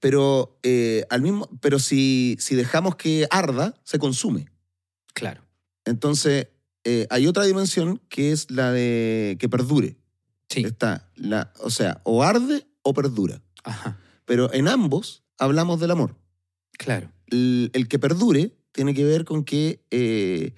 [0.00, 4.46] Pero, eh, al mismo, pero si, si dejamos que arda, se consume.
[5.14, 5.42] Claro.
[5.84, 6.48] Entonces,
[6.84, 9.96] eh, hay otra dimensión que es la de que perdure.
[10.48, 10.62] Sí.
[10.62, 13.42] Está, la, o sea, o arde o perdura.
[13.64, 13.98] Ajá.
[14.24, 16.16] Pero en ambos hablamos del amor.
[16.72, 17.12] Claro.
[17.26, 20.54] El, el que perdure tiene que ver con que eh,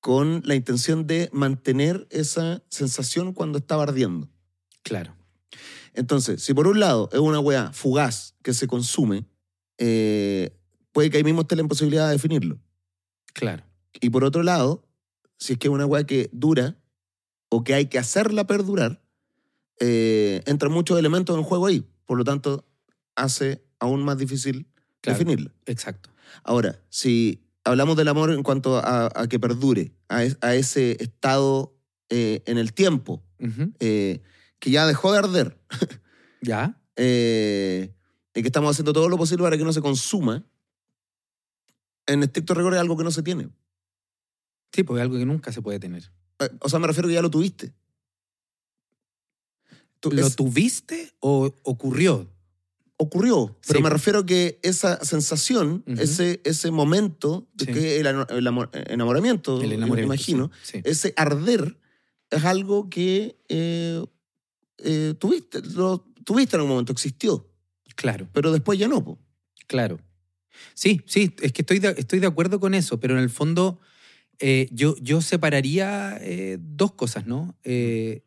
[0.00, 4.28] con la intención de mantener esa sensación cuando estaba ardiendo.
[4.82, 5.16] Claro.
[5.94, 9.24] Entonces, si por un lado es una weá fugaz que se consume,
[9.78, 10.54] eh,
[10.92, 12.60] puede que ahí mismo esté la imposibilidad de definirlo.
[13.32, 13.64] Claro.
[14.00, 14.86] Y por otro lado,
[15.38, 16.76] si es que es una weá que dura
[17.48, 19.02] o que hay que hacerla perdurar,
[19.80, 21.86] eh, entran muchos elementos en juego ahí.
[22.06, 22.66] Por lo tanto,
[23.16, 24.66] hace aún más difícil
[25.00, 25.18] Claro.
[25.18, 25.52] definirla.
[25.66, 26.10] Exacto.
[26.42, 30.96] Ahora, si hablamos del amor en cuanto a, a que perdure, a, es- a ese
[31.02, 31.76] estado
[32.08, 33.22] eh, en el tiempo,
[33.80, 34.22] eh,
[34.58, 35.58] que ya dejó de arder,
[36.40, 36.80] ¿Ya?
[36.96, 37.94] eh,
[38.34, 40.44] y que estamos haciendo todo lo posible para que no se consuma,
[42.06, 43.48] en estricto rigor es algo que no se tiene.
[44.72, 46.10] Sí, pues es algo que nunca se puede tener.
[46.40, 47.72] Eh, O sea, me refiero que ya lo tuviste.
[50.00, 52.30] Tú- ¿Lo es- tuviste o ocurrió?
[52.96, 53.82] ocurrió, pero Sí.
[53.82, 57.72] me refiero que esa sensación, ese, ese momento de Sí.
[57.72, 60.80] que el, amor- enamoramiento, El me imagino, sí.
[60.84, 61.76] ese arder
[62.30, 64.00] es algo que eh,
[64.78, 67.50] eh, tuviste, lo tuviste en algún momento, existió,
[67.96, 69.02] Claro, pero después ya no.
[69.04, 69.18] po.
[69.66, 69.98] claro.
[70.74, 73.80] Sí, sí, es que estoy de, estoy de acuerdo con eso, pero en el fondo
[74.38, 77.56] eh, yo, yo separaría eh, dos cosas, ¿no?
[77.64, 78.24] Eh,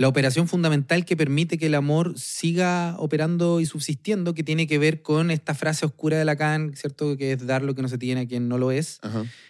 [0.00, 4.78] la operación fundamental que permite que el amor siga operando y subsistiendo, que tiene que
[4.78, 7.18] ver con esta frase oscura de Lacan, ¿cierto?
[7.18, 8.98] Que es dar lo que no se tiene a quien no lo es.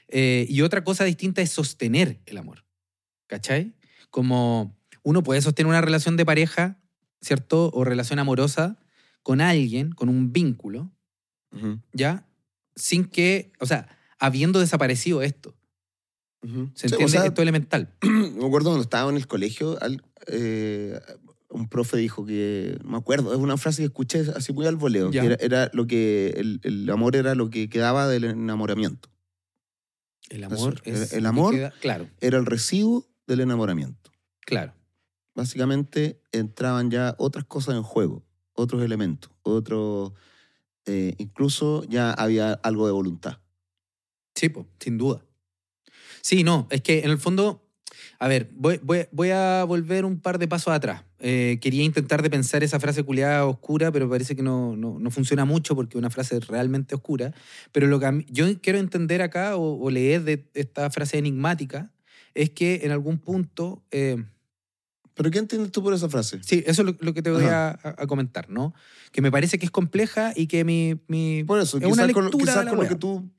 [0.09, 2.65] Eh, y otra cosa distinta es sostener el amor.
[3.29, 3.75] ¿Cachai?
[4.11, 6.81] Como uno puede sostener una relación de pareja,
[7.21, 7.71] ¿cierto?
[7.73, 8.81] O relación amorosa
[9.23, 10.91] con alguien, con un vínculo,
[11.53, 12.27] Ujú, ¿ya?
[12.75, 13.87] Sin que, o sea,
[14.19, 15.57] habiendo desaparecido esto.
[16.43, 16.65] ¿Se Sí, o
[17.01, 17.09] entiende?
[17.09, 17.93] sea, esto elemental.
[18.03, 20.99] me acuerdo cuando estaba en el colegio, al- eh,
[21.51, 25.11] un profe dijo que, me acuerdo, es una frase que escuché así muy al voleo,
[25.11, 29.11] que era, era lo que, el, el amor era lo que quedaba del enamoramiento,
[30.31, 31.13] El amor el- es.
[31.25, 34.11] amor- queda- claro, era el residuo del enamoramiento.
[34.41, 34.73] claro.
[35.35, 40.13] Básicamente entraban ya otras cosas en juego, otros elementos, otros,
[40.87, 43.39] eh, incluso ya había algo de voluntad.
[44.35, 45.25] Sí, po, sin duda.
[46.23, 47.69] Sí, no, es que en el fondo,
[48.19, 51.05] a ver, voy, a volver un par de pasos atrás.
[51.19, 55.11] Eh, quería intentar de pensar esa frase culiada oscura, pero parece que no, no, no
[55.11, 57.33] funciona mucho porque es una frase realmente oscura.
[57.73, 61.91] Pero lo que yo quiero entender acá o, o leer de esta frase enigmática
[62.35, 63.85] es que en algún punto...
[63.91, 64.25] eh,
[65.15, 66.39] ¿Pero qué entiendes tú por esa frase?
[66.43, 68.73] sí, eso es lo, lo que te voy a, a- comentar, ¿no?
[69.13, 71.01] Que me parece que es compleja y que mi...
[71.09, 73.31] mi Por eso, Es una quizás con, lectura quizás de la con lo que tú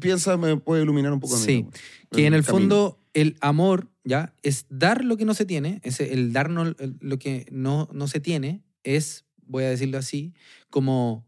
[0.00, 1.42] piensas me puede iluminar un poco mí.
[1.44, 1.70] Sí, ¿no?
[2.10, 6.12] que en el fondo el amor ya es dar lo que no se tiene, ese,
[6.12, 10.34] el darnos lo que no, no se tiene es, voy a decirlo así,
[10.70, 11.26] como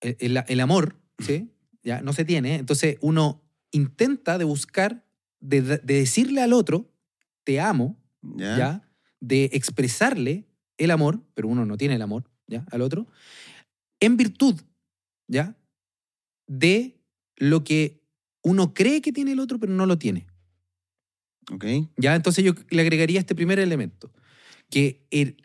[0.00, 1.50] el, el- el amor, ¿sí?
[1.82, 3.42] Ya no se tiene, entonces uno
[3.72, 5.04] intenta de buscar,
[5.40, 6.90] de, de decirle al otro,
[7.44, 7.96] te amo,
[8.36, 8.56] ¿Ya?
[8.58, 8.82] ¿ya?
[9.20, 10.44] De expresarle
[10.78, 12.64] el amor, pero uno no tiene el amor, ¿ya?
[12.70, 13.06] Al otro,
[14.00, 14.60] en virtud,
[15.28, 15.56] ¿ya?
[16.46, 16.98] De
[17.36, 18.00] lo que
[18.42, 20.26] uno cree que tiene el otro, pero no lo tiene.
[21.52, 21.64] Ok.
[21.96, 22.14] ¿Ya?
[22.14, 24.10] Entonces yo le agregaría este primer elemento,
[24.70, 25.36] que el,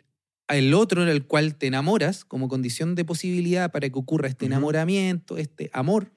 [0.48, 4.46] el otro en el cual te enamoras como condición de posibilidad para que ocurra este
[4.46, 6.12] enamoramiento, este amor,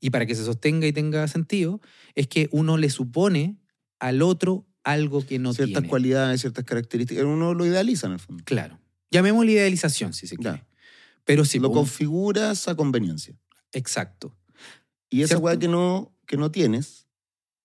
[0.00, 1.80] y para que se sostenga y tenga sentido,
[2.14, 3.58] es que uno le supone
[3.98, 5.88] al otro algo que no ciertas tiene.
[5.88, 7.24] cualidades, ciertas características.
[7.24, 8.42] Uno lo idealiza en el fondo.
[8.44, 8.78] Claro.
[9.10, 10.58] Llamémosle idealización, si se quiere.
[10.58, 10.66] Ya.
[11.24, 13.34] Pero sí, lo configuras a conveniencia.
[13.72, 14.36] exacto.
[15.12, 17.08] Y esa weá que no, que no tienes,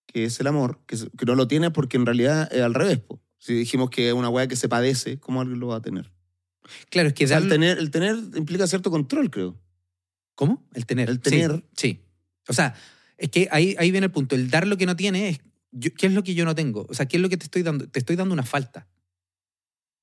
[0.07, 2.99] que es el amor, que, que no lo tienes porque en realidad es al revés.
[2.99, 3.21] po.
[3.37, 6.11] Si dijimos que es una weá que se padece, ¿cómo alguien lo va a tener?
[6.89, 9.59] Claro, es que O sea, el, tener, el tener implica cierto control, creo.
[10.33, 10.67] ¿Cómo?
[10.73, 11.09] El tener.
[11.09, 11.63] El Sí, tener.
[11.77, 12.01] Sí.
[12.47, 12.73] O sea,
[13.17, 14.33] es que ahí, ahí viene el punto.
[14.35, 15.39] El dar lo que no tiene es.
[15.77, 16.85] Yo- ¿Qué es lo que yo no tengo?
[16.89, 17.87] O sea, ¿qué es lo que te estoy dando?
[17.87, 18.87] Te estoy dando una falta.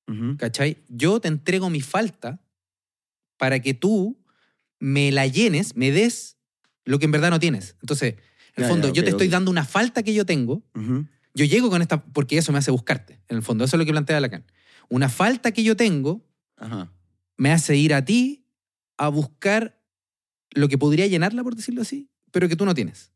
[0.07, 0.37] Ujú.
[0.37, 0.77] ¿Cachai?
[0.89, 2.41] Yo te entrego mi falta
[3.37, 4.21] para que tú
[4.79, 6.37] me la llenes, me des
[6.85, 7.75] lo que en verdad no tienes.
[7.81, 8.19] Entonces, en
[8.57, 10.63] el Ya, fondo, yo te estoy dando una falta que yo tengo.
[11.33, 12.03] Yo llego con esta.
[12.03, 13.21] Porque eso me hace buscarte.
[13.29, 14.45] En el fondo, eso es lo que plantea Lacan.
[14.89, 16.91] Una falta que yo tengo Ajá.
[17.37, 18.45] me hace ir a ti
[18.97, 19.81] a buscar
[20.51, 23.12] lo que podría llenarla, por decirlo así, pero que tú no tienes.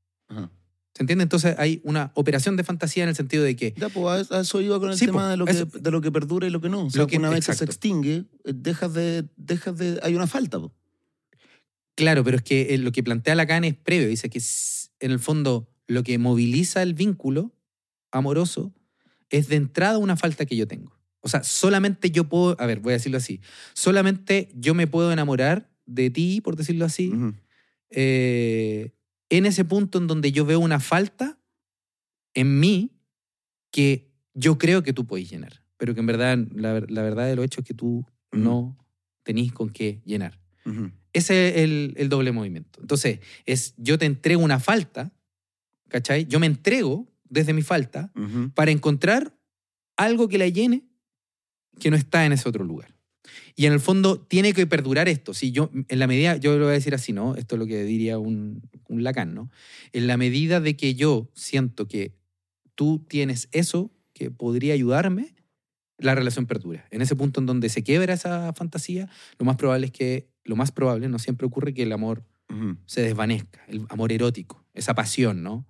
[0.98, 1.22] ¿Se entiende?
[1.22, 4.60] Entonces hay una operación de fantasía en el sentido de que, Ya, pues a eso
[4.62, 6.50] iba con el Sí, tema po, de, lo que, eso- de lo que perdura y
[6.50, 6.86] lo que no.
[6.88, 7.72] O sea, Lo que- una vez que se exacto.
[7.72, 10.00] extingue, eh, dejas de, dejas de.
[10.02, 10.60] Hay una falta.
[10.60, 10.74] po.
[11.94, 14.08] claro, pero es que eh, lo que plantea Lacan es previo.
[14.08, 14.42] Dice que
[15.02, 17.54] en el fondo lo que moviliza el vínculo
[18.12, 18.74] amoroso
[19.30, 20.98] es de entrada una falta que yo tengo.
[21.22, 23.40] O sea, solamente yo puedo, a ver, voy a decirlo así,
[23.76, 27.34] solamente yo me puedo enamorar de ti, por decirlo así, Ujú.
[27.92, 28.92] eh,
[29.30, 31.38] en ese punto en donde yo veo una falta
[32.34, 32.92] en mí
[33.72, 37.36] que yo creo que tú puedes llenar, pero que en verdad la, la verdad de
[37.36, 38.78] lo hecho es que tú no
[39.24, 40.40] tenés con qué llenar.
[41.13, 42.80] Ese es el, el doble movimiento.
[42.82, 45.12] Entonces, es yo te entrego una falta,
[45.88, 46.26] ¿cachai?
[46.26, 48.12] Yo me entrego desde mi falta
[48.54, 49.38] para encontrar
[49.96, 50.84] algo que la llene
[51.80, 52.97] que no está en ese otro lugar.
[53.56, 55.34] Y en el fondo tiene que perdurar esto.
[55.34, 57.36] Si yo, en la medida, yo lo voy a decir así, ¿no?
[57.36, 59.52] Esto es lo que diría un, un Lacan, ¿no?
[59.94, 62.16] En la medida de que yo siento que
[62.76, 65.36] tú tienes eso que podría ayudarme,
[65.98, 66.88] la relación perdura.
[66.92, 69.10] En ese punto en donde se quiebra esa fantasía,
[69.40, 72.24] lo más probable es que, lo más probable, no siempre ocurre que el amor
[72.86, 75.68] se desvanezca, el amor erótico, esa pasión, ¿no?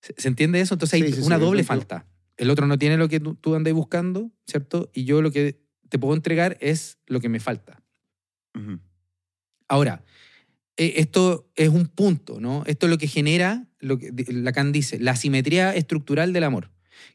[0.00, 0.74] ¿Se, se entiende eso?
[0.74, 2.06] Entonces hay Sí, sí, sí, una doble falta.
[2.38, 4.90] El otro no tiene lo que tú, tú andas buscando, ¿cierto?
[4.94, 7.82] Y yo lo que te puedo entregar es lo que me falta.
[8.54, 8.80] Ujú.
[9.68, 10.04] Ahora,
[10.76, 12.64] eh, esto es un punto, ¿no?
[12.66, 16.70] Esto es lo que genera, lo que Lacan dice, la simetría estructural del amor.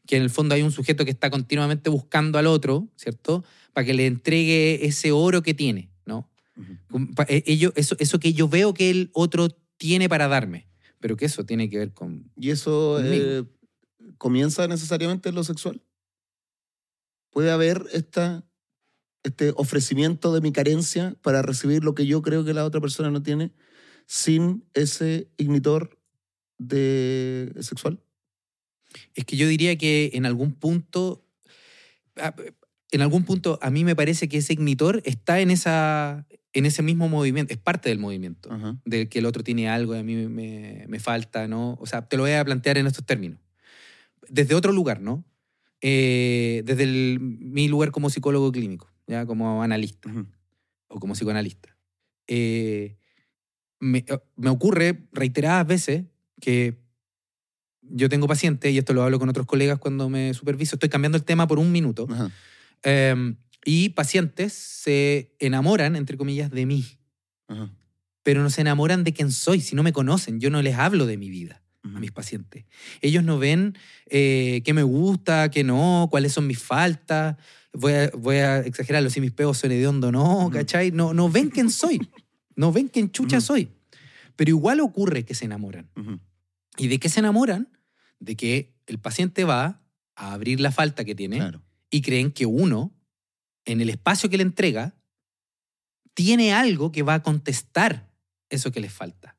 [0.06, 3.44] Que en el fondo hay un sujeto que está continuamente buscando al otro, ¿cierto?
[3.72, 6.30] Para que le entregue ese oro que tiene, ¿no?
[6.90, 10.66] Como pa- eh, ello- eso, eso que yo veo que el otro tiene para darme,
[11.00, 12.30] pero que eso tiene que ver con...
[12.36, 13.44] ¿Y eso eh,
[14.16, 15.82] comienza necesariamente en lo sexual?
[17.30, 18.45] ¿Puede haber esta,
[19.28, 23.10] este ofrecimiento de mi carencia para recibir lo que yo creo que la otra persona
[23.10, 23.52] no tiene
[24.06, 25.98] sin ese ignitor
[26.58, 28.00] de sexual?
[29.14, 31.24] Es que yo diría que en algún punto,
[32.16, 32.34] ah,
[32.92, 36.82] en algún punto a mí me parece que ese ignitor está en, esa, en ese
[36.82, 38.78] mismo movimiento, es parte del movimiento, Ajá.
[38.84, 41.76] del que el otro tiene algo y a mí me, me falta, ¿no?
[41.80, 43.40] O sea, te lo voy a plantear en estos términos.
[44.28, 45.24] Desde otro lugar, ¿no?
[45.82, 50.10] Eh, desde el- mi lugar como psicólogo clínico, ya como analista
[50.88, 51.76] o como psicoanalista.
[52.26, 52.96] Eh,
[53.78, 56.04] me, eh, me ocurre reiteradas veces
[56.40, 56.78] que
[57.82, 61.16] yo tengo pacientes, y esto lo hablo con otros colegas cuando me superviso, estoy cambiando
[61.16, 62.08] el tema por un minuto,
[62.82, 66.84] eh, y pacientes se enamoran, entre comillas, de mí,
[68.24, 71.06] pero no se enamoran de quién soy, si no me conocen, yo no les hablo
[71.06, 71.62] de mi vida
[71.94, 72.64] a mis pacientes.
[73.00, 77.36] Ellos no ven eh, qué me gusta, qué no, cuáles son mis faltas.
[77.72, 80.50] Voy a, voy a exagerarlo, si mis peos son hediondo o no.
[80.52, 80.90] ¿cachai?
[80.90, 82.00] No, no ven quién soy.
[82.56, 83.68] No ven quién chucha soy.
[84.34, 85.90] Pero igual ocurre que se enamoran.
[86.78, 87.68] ¿Y de qué se enamoran?
[88.18, 89.82] De que el paciente va
[90.14, 91.62] a abrir la falta que tiene Claro.
[91.90, 92.92] y creen que uno,
[93.66, 94.94] en el espacio que le entrega,
[96.14, 98.10] tiene algo que va a contestar
[98.48, 99.35] eso que les falta.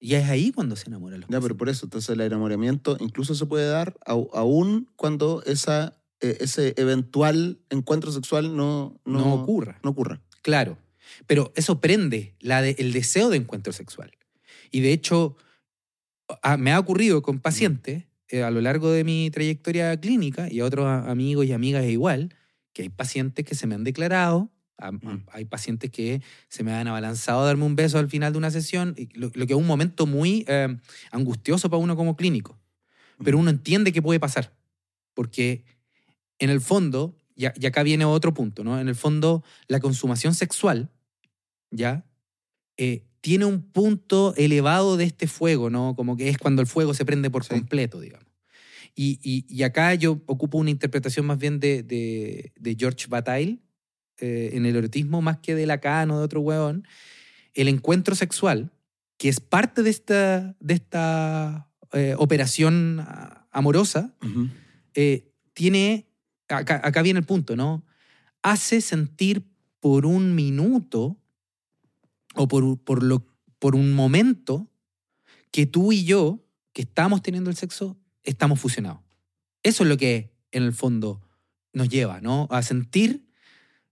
[0.00, 3.34] Y es ahí cuando se enamoran los Ya, pero por eso, entonces el enamoramiento incluso
[3.34, 9.78] se puede dar aún cuando esa, eh, ese eventual encuentro sexual no, no, no ocurra.
[9.82, 10.20] no ocurra.
[10.42, 10.76] Claro.
[11.26, 14.12] Pero eso prende la de- el deseo de encuentro sexual.
[14.70, 15.36] Y de hecho,
[16.42, 20.60] a- me ha ocurrido con pacientes eh, a lo largo de mi trayectoria clínica y
[20.60, 22.34] a otros amigos y amigas igual,
[22.72, 25.24] que hay pacientes que se me han declarado, a- Mm.
[25.32, 28.50] hay pacientes que se me han abalanzado a darme un beso al final de una
[28.50, 30.76] sesión, lo, lo que es un momento muy eh,
[31.10, 32.58] angustioso para uno como clínico.
[33.22, 34.52] Pero uno entiende que puede pasar,
[35.14, 35.64] porque
[36.40, 38.80] en el fondo, y, y acá viene otro punto, ¿no?
[38.80, 40.90] En el fondo, la consumación sexual,
[41.70, 42.04] ¿ya?
[42.76, 45.94] Eh, tiene un punto elevado de este fuego, ¿no?
[45.96, 47.50] Como que es cuando el fuego se prende por Sí.
[47.50, 48.26] completo, digamos.
[48.96, 53.60] Y, y- y acá yo ocupo una interpretación más bien de, de- de George Bataille
[54.18, 56.86] eh, en el erotismo, más que de Lacan o de otro hueón.
[57.52, 58.72] El encuentro sexual,
[59.16, 63.04] que es parte de esta, de esta eh, operación
[63.50, 64.14] amorosa,
[64.94, 66.08] eh, tiene,
[66.48, 67.84] acá, acá viene el punto, ¿no?
[68.42, 69.44] Hace sentir
[69.80, 71.16] por un minuto
[72.34, 73.26] o por, por, lo,
[73.58, 74.70] por un momento
[75.50, 79.00] que tú y yo, que estamos teniendo el sexo, estamos fusionados.
[79.62, 81.20] Eso es lo que en el fondo
[81.72, 82.48] nos lleva, ¿no?
[82.50, 83.23] A sentir,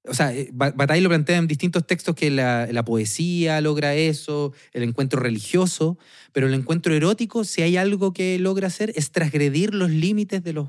[0.04, 3.94] o sea, eh, Ba- Bataille lo plantea en distintos textos que la, la poesía logra
[3.94, 5.96] eso, el encuentro religioso,
[6.32, 10.52] pero el encuentro erótico, si hay algo que logra hacer, es transgredir los límites de
[10.54, 10.68] los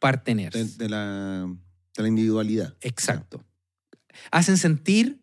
[0.00, 0.54] parteners.
[0.54, 1.48] De, de la,
[1.96, 2.74] de la individualidad.
[2.82, 3.42] Exacto.
[4.30, 5.20] Hacen sentir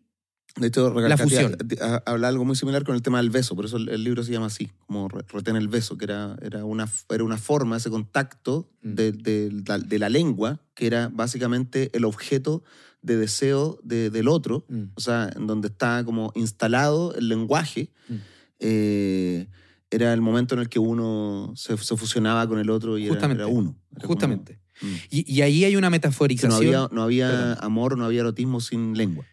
[0.56, 1.56] De hecho, La fusión.
[1.80, 4.04] ha- ha- habla algo muy similar con el tema del beso, por eso el, el
[4.04, 7.38] libro se llama así, como re- retén el beso, que era, era, una, era una
[7.38, 8.94] forma, ese contacto Mm.
[8.94, 12.62] de, de la- de la lengua, que era básicamente el objeto
[13.02, 17.90] de deseo de- del otro, Mm, o sea, en donde está como instalado el lenguaje,
[18.08, 18.14] Mm.
[18.60, 19.46] eh,
[19.90, 23.14] era el momento en el que uno se, se fusionaba con el otro y era,
[23.14, 23.42] Justamente.
[23.42, 23.76] era uno.
[23.96, 24.58] Era justamente.
[24.80, 24.86] Mm.
[25.10, 26.50] Y, y ahí hay una Que metaforización.
[26.50, 27.58] no había, no había Perdón.
[27.60, 29.24] amor, no había erotismo sin lengua.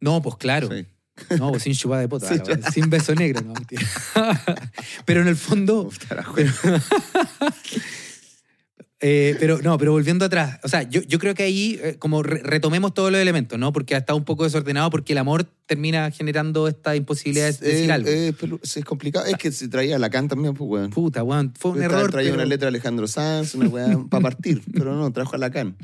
[0.00, 0.68] No, pues claro.
[0.70, 0.86] Sí.
[1.38, 3.52] No, pues sin chupada de Sí, weá, sin beso negro, no.
[5.06, 6.22] Pero en el fondo, Uf, pero,
[9.02, 12.22] Eh, pero no, pero volviendo atrás, o sea, yo, yo creo que ahí eh, como
[12.22, 13.72] re- retomemos todos los elementos, ¿no?
[13.72, 17.88] Porque ha estado un poco desordenado porque el amor termina generando esta imposibilidad de decir
[17.88, 18.08] Eh, algo.
[18.10, 19.24] eh, es complicado.
[19.24, 20.90] Es que se traía Lacan también, pues, weón.
[20.90, 22.10] Puta, weón, fue un error.
[22.10, 25.38] Traía pero- una letra de Alejandro Sanz, una weá para partir, pero no, trajo a
[25.38, 25.76] Lacan.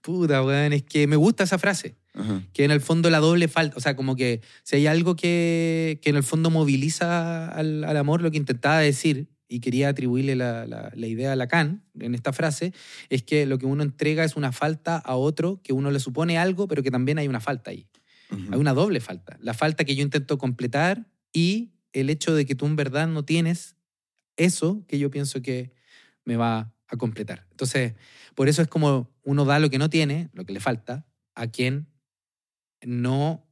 [0.00, 1.96] Puta, weón, es que me gusta esa frase.
[2.14, 2.42] Ajá.
[2.52, 5.98] Que en el fondo la doble falta, o sea, como que si hay algo que,
[6.02, 10.36] que en el fondo moviliza al, al amor, lo que intentaba decir, y quería atribuirle
[10.36, 12.72] la, la- la idea a Lacan en esta frase,
[13.10, 16.38] es que lo que uno entrega es una falta a otro, que uno le supone
[16.38, 17.86] algo, pero que también hay una falta ahí.
[18.30, 19.36] Hay una doble falta.
[19.40, 23.24] La falta que yo intento completar y el hecho de que tú en verdad no
[23.24, 23.74] tienes
[24.36, 25.72] eso que yo pienso que
[26.24, 27.46] me va a completar.
[27.50, 27.94] Entonces,
[28.36, 31.48] por eso es como uno da lo que no tiene, lo que le falta, a
[31.48, 31.88] quien
[32.82, 33.46] no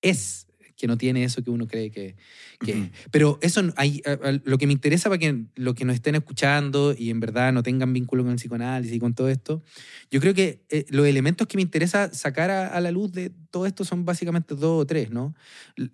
[0.00, 0.46] es,
[0.82, 2.16] que no tiene eso que uno cree que,
[2.58, 2.90] que es.
[3.12, 6.16] Pero eso, hay, a- a- lo que me interesa para que lo que nos estén
[6.16, 9.62] escuchando y en verdad no tengan vínculo con el psicoanálisis y con todo esto,
[10.10, 13.30] yo creo que eh, los elementos que me interesa sacar a, a la luz de
[13.52, 15.36] todo esto son básicamente dos o tres, ¿no?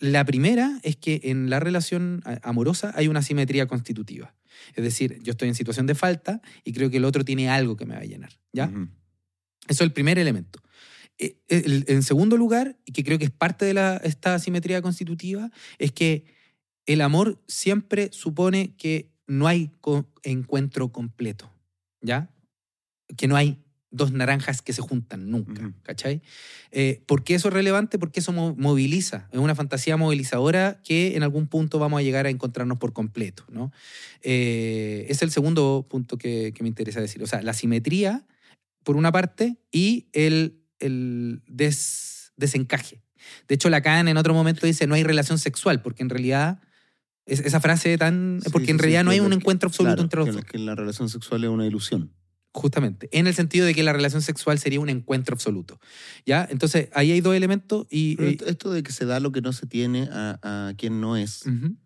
[0.00, 4.34] La primera es que en la relación amorosa hay una simetría constitutiva.
[4.74, 7.76] Es decir, yo estoy en situación de falta y creo que el otro tiene algo
[7.76, 8.68] que me va a llenar, ¿ya?
[9.68, 10.60] Eso es el primer elemento.
[11.18, 15.50] Eh, En segundo lugar, y que creo que es parte de la, esta simetría constitutiva,
[15.78, 16.24] es que
[16.86, 21.50] el amor siempre supone que no hay co- encuentro completo,
[22.00, 22.30] ¿ya?
[23.16, 23.58] Que no hay
[23.90, 25.72] dos naranjas que se juntan nunca, Ujú.
[25.82, 26.20] ¿cachai?
[26.72, 27.98] Eh, ¿Por qué eso es relevante?
[27.98, 32.26] Porque eso mo- moviliza, es una fantasía movilizadora que en algún punto vamos a llegar
[32.26, 33.72] a encontrarnos por completo, ¿no?
[34.22, 37.22] Eh, es el segundo punto que, que me interesa decir.
[37.22, 38.26] O sea, la simetría,
[38.84, 43.02] por una parte, y el, el des- desencaje.
[43.48, 46.60] De hecho, Lacan en otro momento dice no hay relación sexual, porque en realidad,
[47.26, 48.40] es- esa frase tan...
[48.42, 50.18] Sí, porque sí, en sí, realidad no que hay un que- encuentro absoluto claro, entre
[50.20, 50.44] los que, dos.
[50.44, 52.12] que la relación sexual es una ilusión.
[52.52, 55.78] Justamente, en el sentido de que la relación sexual sería un encuentro absoluto.
[56.24, 56.48] ¿Ya?
[56.50, 58.16] Entonces, ahí hay dos elementos y...
[58.16, 61.00] Pero eh, esto, de que se da lo que no se tiene a, a quien
[61.00, 61.76] no es, ujú.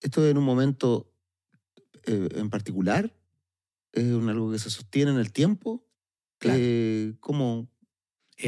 [0.00, 1.12] esto en un momento
[2.06, 3.12] eh, en particular,
[3.92, 5.84] es un algo que se sostiene en el tiempo.
[6.38, 6.58] Claro.
[6.62, 7.47] Eh, ¿Cómo?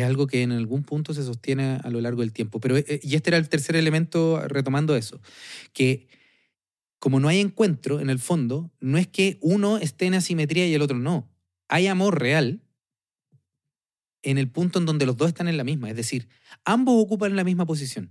[0.01, 2.61] Es algo que en algún punto se sostiene a lo largo del tiempo.
[2.61, 5.20] Pero, eh, y este era el tercer elemento retomando eso,
[5.72, 6.09] que
[6.98, 10.74] como no hay encuentro en el fondo, no es que uno esté en asimetría y
[10.74, 11.30] el otro no.
[11.68, 12.61] Hay amor real
[14.22, 16.28] en el punto en donde los dos están en la misma, es decir,
[16.64, 18.11] ambos ocupan la misma posición.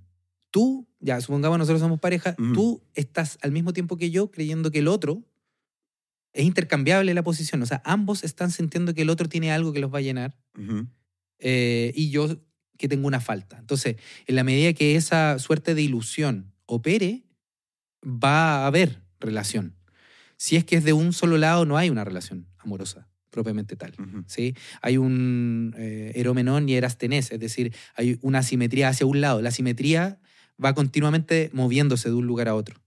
[0.52, 2.54] Tú, ya supongamos nosotros somos pareja, Ujú.
[2.54, 5.24] tú estás al mismo tiempo que yo creyendo que el otro
[6.34, 9.80] es intercambiable la posición, o sea, ambos están sintiendo que el otro tiene algo que
[9.80, 10.88] los va a llenar Ujú.
[11.40, 12.38] Eh, y yo
[12.78, 13.58] que tengo una falta.
[13.58, 17.24] Entonces, en la medida que esa suerte de ilusión opere,
[18.04, 19.76] va a haber relación.
[20.38, 23.94] Si es que es de un solo lado, no hay una relación amorosa propiamente tal.
[24.28, 24.56] ¿sí?
[24.82, 29.42] Hay un eh, eromenón y erastenés, es decir, hay una simetría hacia un lado.
[29.42, 30.20] La simetría
[30.64, 32.80] va continuamente moviéndose de un lugar a otro.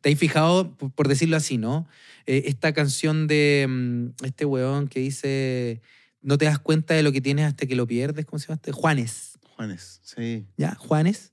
[0.00, 1.86] ¿Te has fijado, por por decirlo así, no?
[2.26, 5.80] Eh, esta canción de mm, este weón que dice,
[6.22, 8.56] no te das cuenta de lo que tienes hasta que lo pierdes, ¿cómo se llama?
[8.56, 8.72] este?
[8.72, 9.38] Juanes.
[9.56, 10.46] Juanes, sí.
[10.56, 10.74] ¿ya?
[10.76, 11.32] Juanes.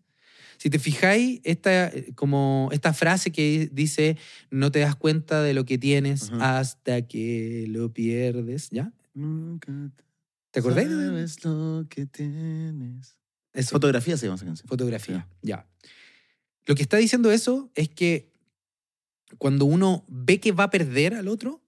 [0.58, 4.18] Si te fijáis, esta, como esta frase que dice,
[4.52, 6.60] no te das cuenta de lo que tienes Ajá.
[6.60, 8.92] hasta que lo pierdes, ¿ya?
[9.14, 9.72] Nunca
[10.52, 10.90] ¿Te acordáis?
[10.90, 13.16] de- Sabes lo que tienes.
[13.54, 14.68] Eso, Fotografía se llama esa canción.
[14.68, 15.66] fotografía, ya.
[16.66, 18.32] Lo que está diciendo eso es que
[19.38, 21.62] cuando uno ve que va a perder al otro,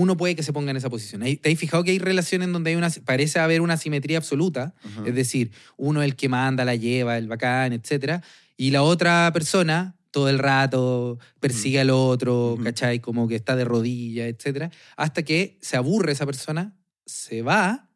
[0.00, 1.22] uno puede que se ponga en esa posición.
[1.22, 4.74] ¿Te has fijado que hay relaciones en donde hay una, parece haber una simetría absoluta?
[5.06, 8.22] Es decir, uno es el que manda, la lleva, el bacán, etc.
[8.56, 12.56] Y la otra persona todo el rato persigue al otro.
[12.64, 13.00] ¿cachai?
[13.00, 14.72] Como que está de rodillas, etc.
[14.96, 16.74] Hasta que se aburre esa persona,
[17.06, 17.88] se va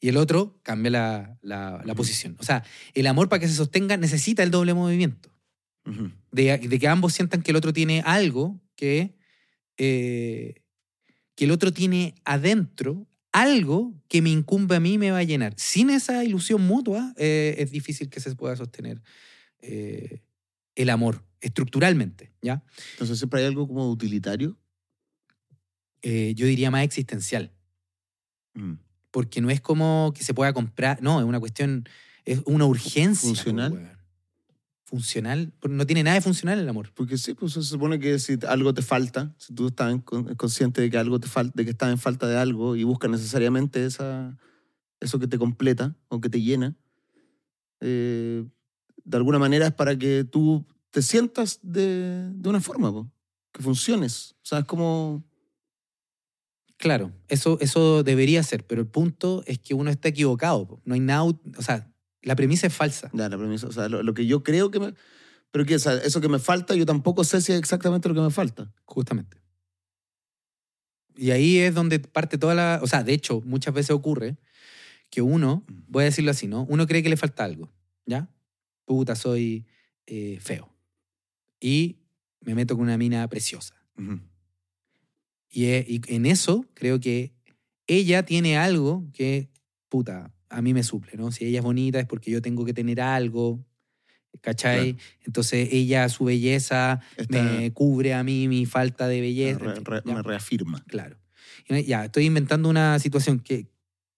[0.00, 2.36] y el otro cambia la, la- posición.
[2.38, 2.62] O sea,
[2.94, 5.30] el amor para que se sostenga necesita el doble movimiento.
[6.32, 9.16] De, de que ambos sientan que el otro tiene algo que,
[9.78, 10.62] eh,
[11.36, 15.22] que el otro tiene adentro, algo que me incumbe a mí y me va a
[15.22, 15.54] llenar.
[15.56, 19.02] Sin esa ilusión mutua, eh, es difícil que se pueda sostener
[19.60, 20.22] eh,
[20.74, 22.64] el amor estructuralmente, ¿ya?
[22.92, 24.58] Entonces siempre hay algo como utilitario.
[26.02, 27.52] Eh, yo diría más existencial,
[28.54, 28.78] Mm.
[29.10, 31.86] porque no es como que se pueda comprar, no, es una cuestión,
[32.24, 33.28] es una urgencia.
[33.28, 33.95] Funcional.
[34.88, 36.92] Funcional, no tiene nada de funcional el amor.
[36.94, 40.32] Porque sí, pues se supone que si algo te falta, si tú estás en- con-
[40.36, 43.10] consciente de que algo te falta, de que estás en falta de algo y buscas
[43.10, 44.38] necesariamente esa,
[45.00, 46.76] eso que te completa o que te llena,
[47.80, 48.44] eh,
[49.04, 53.10] de alguna manera es para que tú te sientas de, de una forma, po,
[53.52, 54.36] que funciones.
[54.42, 55.24] O sea, es como...
[56.78, 60.68] Claro, eso, eso debería ser, pero el punto es que uno está equivocado.
[60.68, 60.80] po.
[60.84, 61.90] No hay nada, o sea,
[62.26, 63.08] la premisa es falsa.
[63.12, 64.94] Ya, la premisa, o sea, lo, lo que yo creo que me...
[65.52, 68.16] Pero que o sea, eso que me falta, yo tampoco sé si es exactamente lo
[68.16, 68.74] que me falta.
[68.84, 69.40] Justamente.
[71.14, 72.80] Y ahí es donde parte toda la...
[72.82, 74.38] O sea, de hecho, muchas veces ocurre
[75.08, 76.66] que uno, voy a decirlo así, ¿no?
[76.68, 77.72] Uno cree que le falta algo,
[78.06, 78.28] ¿ya?
[78.86, 79.64] Puta, soy
[80.06, 80.74] eh, feo.
[81.60, 82.00] Y
[82.40, 83.76] me meto con una mina preciosa.
[85.48, 87.36] Y, eh, y en eso creo que
[87.86, 89.48] ella tiene algo que,
[89.88, 91.32] puta, a mí me suple, ¿no?
[91.32, 93.64] Si ella es bonita es porque yo tengo que tener algo,
[94.40, 94.96] ¿cachai?
[95.24, 99.58] Entonces ella, su belleza, me cubre a mí mi falta de belleza.
[99.58, 100.84] re- re- me reafirma.
[100.86, 101.18] Claro.
[101.86, 103.68] Ya, estoy inventando una situación que,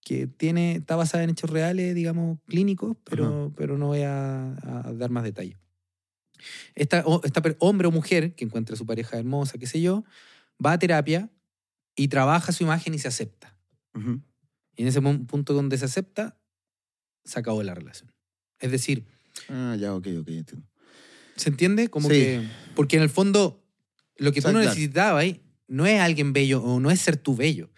[0.02, 4.92] que tiene, está basada en hechos reales, digamos, clínicos, pero, pero no voy a, a
[4.94, 5.56] dar más detalle.
[6.74, 7.04] Esta,
[7.58, 10.04] hombre o mujer que encuentra a su pareja hermosa, qué sé yo,
[10.64, 11.30] va a terapia
[11.96, 13.56] y trabaja su imagen y se acepta.
[13.94, 14.20] Ujú.
[14.78, 16.40] Y en ese pu- punto donde se acepta,
[17.24, 18.12] se acabó la relación.
[18.60, 19.04] Es decir,
[19.48, 20.66] Ah, ya, ok, ok, entiendo.
[21.36, 21.88] ¿se entiende?
[21.88, 22.14] Como Sí.
[22.14, 22.48] que.
[22.74, 23.62] Porque en el fondo,
[24.16, 24.74] lo que O sea, tú no claro.
[24.74, 27.70] necesitabas ahí no es alguien bello o no es ser tú bello.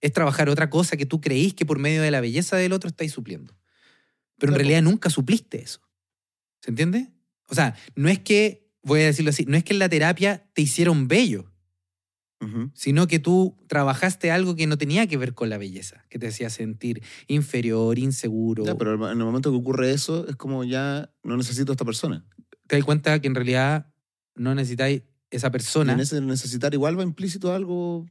[0.00, 2.88] Es trabajar otra cosa que tú creís que por medio de la belleza del otro
[2.88, 3.56] estáis supliendo.
[4.38, 5.80] Pero en realidad nunca supliste eso.
[6.60, 7.12] ¿Se entiende?
[7.46, 10.48] O sea, no es que, voy a decirlo así, no es que en la terapia
[10.52, 11.50] te hicieron bello,
[12.74, 16.28] Sino que tú trabajaste algo que no tenía que ver con la belleza, que te
[16.28, 18.64] hacía sentir inferior, inseguro.
[18.64, 21.84] Ya, pero en el momento que ocurre eso, es como ya no necesito a esta
[21.84, 22.24] persona.
[22.68, 23.86] Te das cuenta que en realidad
[24.36, 25.92] no necesitáis esa Y persona.
[25.94, 28.06] en ese necesitar igual va implícito algo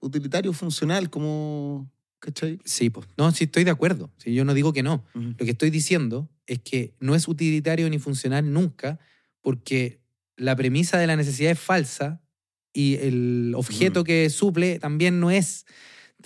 [0.00, 1.90] utilitario, funcional, como.
[2.18, 2.60] ¿Cachai?
[2.64, 3.06] Sí, pues.
[3.16, 4.12] No, sí estoy de acuerdo.
[4.18, 5.04] Sí, yo no digo que no.
[5.14, 9.00] Lo que estoy diciendo es que no es utilitario ni funcional nunca
[9.40, 10.00] porque
[10.36, 12.22] la premisa de la necesidad es falsa
[12.72, 14.04] y el objeto Mm.
[14.04, 15.66] que suple también no es.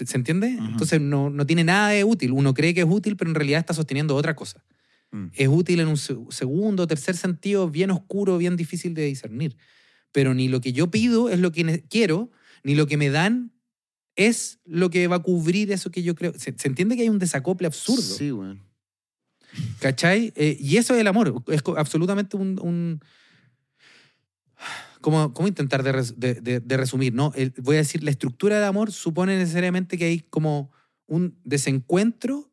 [0.04, 0.54] ¿Se entiende?
[0.56, 0.64] Ujú.
[0.66, 2.32] Entonces no, no tiene nada de útil.
[2.32, 4.62] Uno cree que es útil, pero en realidad está sosteniendo otra cosa.
[5.10, 5.26] Mm.
[5.32, 9.56] Es útil en un se- segundo, tercer sentido, bien oscuro, bien difícil de discernir.
[10.12, 12.30] Pero ni lo que yo pido es lo que quiero,
[12.62, 13.52] ni lo que me dan
[14.16, 16.32] es lo que va a cubrir eso que yo creo.
[16.38, 18.02] ¿Se, se entiende que hay un desacople absurdo?
[18.02, 18.62] Sí, weón.
[19.80, 20.32] ¿Cachai?
[20.36, 21.42] Eh, y eso es el amor.
[21.48, 22.58] Es absolutamente un...
[22.60, 23.00] un-
[25.00, 27.14] ¿Cómo, cómo intentar de, res- de- de- de resumir?
[27.14, 27.32] ¿no?
[27.36, 30.70] El- voy a decir, la estructura del amor supone necesariamente que hay como
[31.06, 32.50] un desencuentro.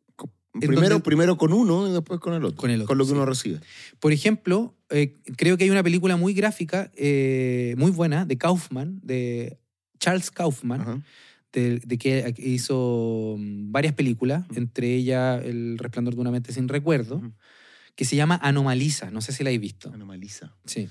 [0.55, 2.57] En Primero, donde- primero con uno y después con el otro.
[2.57, 3.15] Con el otro, Con lo que sí.
[3.15, 3.59] uno recibe.
[3.99, 8.99] Por ejemplo, eh, creo que hay una película muy gráfica, eh, muy buena, de Kaufman,
[9.01, 9.57] de
[9.97, 11.01] Charles Kaufman, Ajá.
[11.53, 16.67] de, de que hizo mm, varias películas, entre ellas El resplandor de una mente sin
[16.67, 17.21] recuerdo,
[17.95, 19.09] que se llama Anomaliza.
[19.09, 19.91] No sé si la habéis visto.
[19.91, 20.55] Anomaliza.
[20.65, 20.87] Sí.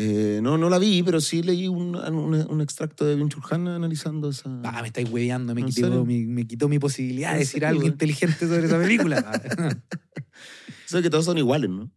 [0.00, 3.66] Eh, no, no la vi, pero sí leí un, un, un extracto de Bin Churhan
[3.66, 4.60] analizando esa.
[4.64, 7.64] Ah, me estáis hueveando, me ¿En quitó mi, me quitó mi posibilidad de ¿En decir
[7.66, 9.24] algo inteligente sobre esa película.
[9.58, 9.74] Ah.
[10.86, 11.90] Sé que todos son iguales, ¿no?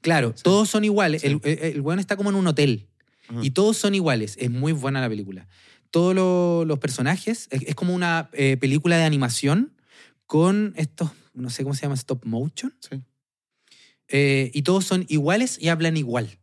[0.00, 0.42] claro, Sí.
[0.42, 1.22] todos son iguales.
[1.22, 1.28] Sí.
[1.28, 2.88] El, el, el weón está como en un hotel.
[3.28, 3.40] Ajá.
[3.42, 4.36] Y todos son iguales.
[4.38, 5.46] Es muy buena la película.
[5.90, 9.72] Todos lo- los personajes, es, es como una eh, película de animación
[10.26, 12.74] con estos, no sé cómo se llama, stop motion.
[12.80, 13.00] Sí.
[14.08, 16.38] Eh, y todos son iguales y hablan igual.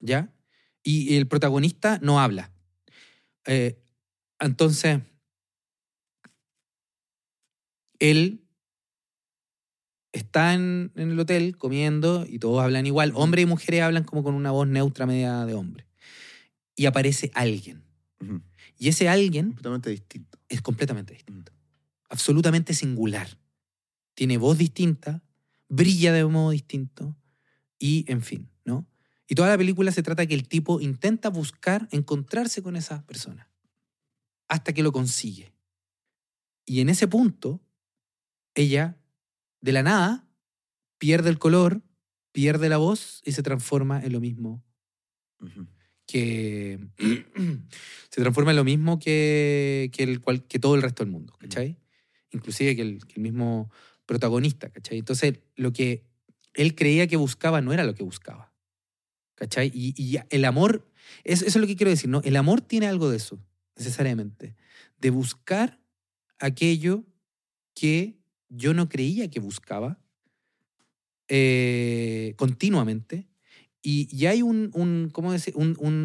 [0.00, 0.32] ¿Ya?
[0.82, 2.52] Y el protagonista no habla.
[3.46, 3.78] Eh,
[4.40, 5.00] entonces,
[7.98, 8.44] él
[10.12, 13.12] está en, en el hotel comiendo y todos hablan igual.
[13.14, 15.86] Hombres y mujeres hablan como con una voz neutra media de hombre.
[16.76, 17.82] Y aparece alguien.
[18.78, 20.38] Y ese alguien Completamente distinto.
[20.48, 21.52] es completamente distinto.
[22.08, 23.28] Absolutamente singular.
[24.14, 25.22] Tiene voz distinta,
[25.68, 27.16] brilla de modo distinto
[27.78, 28.48] y, en fin.
[29.28, 33.50] Y toda la película se trata que el tipo intenta buscar encontrarse con esa persona
[34.48, 35.52] hasta que lo consigue.
[36.64, 37.60] Y en ese punto,
[38.54, 38.98] ella,
[39.60, 40.26] de la nada,
[40.98, 41.82] pierde el color,
[42.32, 44.64] pierde la voz y se transforma en lo mismo
[46.06, 46.78] que
[48.10, 51.34] se transforma en lo mismo que, que, el, cual- que todo el resto del mundo,
[51.38, 51.78] ¿cachai?
[52.30, 53.70] Inclusive que el, que el mismo
[54.06, 54.98] protagonista, ¿cachai?
[54.98, 56.04] Entonces, lo que
[56.54, 58.47] él creía que buscaba no era lo que buscaba,
[59.38, 59.70] ¿cachai?
[59.74, 60.90] Y, el amor,
[61.24, 62.20] eso, eso es lo que quiero decir, ¿no?
[62.24, 63.38] El amor tiene algo de eso,
[63.76, 64.56] necesariamente,
[64.98, 65.80] de buscar
[66.40, 67.04] aquello
[67.74, 68.18] que
[68.48, 70.00] yo no creía que buscaba
[71.28, 73.28] eh, continuamente
[73.82, 75.54] y, y hay un, un, ¿cómo decir?
[75.56, 76.04] Un, un,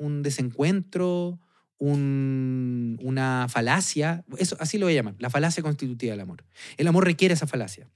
[0.00, 1.38] un- desencuentro,
[1.78, 6.44] un- una falacia, eso, así lo voy a llamar, la falacia constitutiva del amor.
[6.76, 7.90] El amor requiere esa falacia.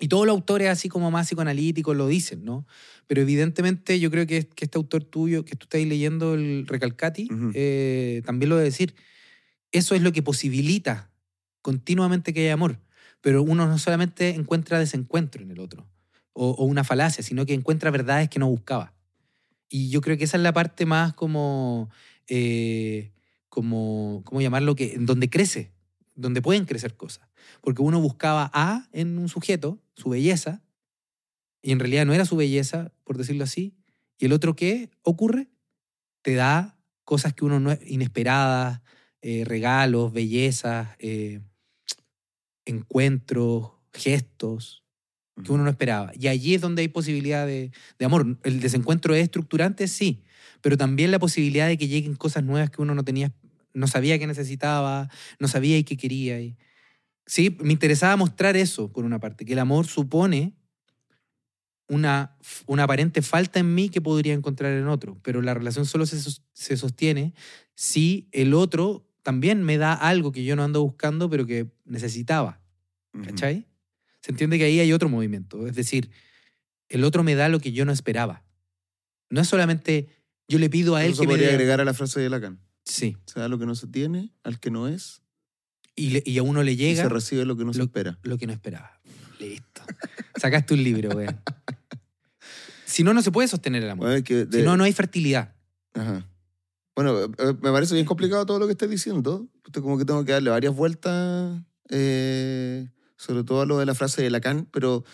[0.00, 2.66] Y todos los autores así como más psicoanalíticos lo dicen, ¿no?
[3.06, 7.28] Pero evidentemente yo creo que, que este autor tuyo, que tú estás leyendo, el Recalcati,
[7.30, 7.52] Ujú.
[7.54, 8.94] eh, también lo debe decir.
[9.72, 11.10] Eso es lo que posibilita
[11.62, 12.80] continuamente que haya amor.
[13.20, 15.86] Pero uno no solamente encuentra desencuentro en el otro
[16.32, 18.94] o, o una falacia, sino que encuentra verdades que no buscaba.
[19.68, 21.90] Y yo creo que esa es la parte más como,
[22.26, 23.12] eh,
[23.48, 24.74] como ¿cómo llamarlo?
[24.74, 25.72] Que, en donde crece,
[26.16, 27.28] donde pueden crecer cosas.
[27.60, 30.62] Porque uno buscaba A en un sujeto, su belleza,
[31.62, 33.74] y en realidad no era su belleza, por decirlo así.
[34.18, 35.48] Y el otro, ¿qué ocurre?
[36.22, 38.80] Te da cosas que uno no inesperadas,
[39.22, 41.40] eh, regalos, bellezas, eh,
[42.64, 44.84] encuentros, gestos
[45.44, 46.12] que uno no esperaba.
[46.14, 48.38] Y allí es donde hay posibilidad de, de amor.
[48.42, 50.22] El desencuentro es estructurante, sí,
[50.60, 53.32] pero también la posibilidad de que lleguen cosas nuevas que uno no tenía,
[53.72, 56.40] no sabía que necesitaba, no sabía y que quería.
[56.40, 56.56] Y,
[57.30, 60.56] sí, me interesaba mostrar eso, por una parte, que el amor supone
[61.86, 66.06] una, una aparente falta en mí que podría encontrar en otro, pero la relación solo
[66.06, 66.18] se,
[66.52, 67.32] se sostiene
[67.76, 72.60] si el otro también me da algo que yo no ando buscando, pero que necesitaba.
[73.24, 73.66] ¿Cachai?
[74.22, 75.66] Se entiende que ahí hay otro movimiento.
[75.68, 76.10] Es decir,
[76.88, 78.44] el otro me da lo que yo no esperaba.
[79.28, 80.08] No es solamente
[80.48, 81.54] yo le pido a él Eso que me podría dé.
[81.54, 82.60] agregar a la frase de Lacan.
[82.84, 83.16] Sí.
[83.26, 85.19] Se da lo que no se tiene, al que no es,
[86.00, 87.84] Y, le- y a uno le y llega se recibe lo que no se lo-
[87.84, 88.18] espera.
[88.22, 88.98] lo que no esperaba.
[89.38, 89.82] Listo.
[90.40, 91.28] Sacaste un libro, güey.
[92.86, 94.06] Si no, no se puede sostener el amor.
[94.06, 95.54] Bueno, es que de- Si no, no hay fertilidad.
[95.94, 96.26] Ajá.
[96.96, 97.28] Bueno, eh,
[97.62, 99.48] me parece bien complicado todo lo que estás diciendo.
[99.72, 104.22] Como que tengo que darle varias vueltas, eh, sobre todo a lo de la frase
[104.22, 105.04] de Lacan, pero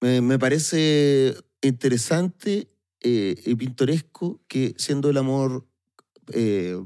[0.00, 2.68] me, me parece interesante
[3.00, 5.66] eh, y pintoresco que siendo el amor
[6.32, 6.78] eh,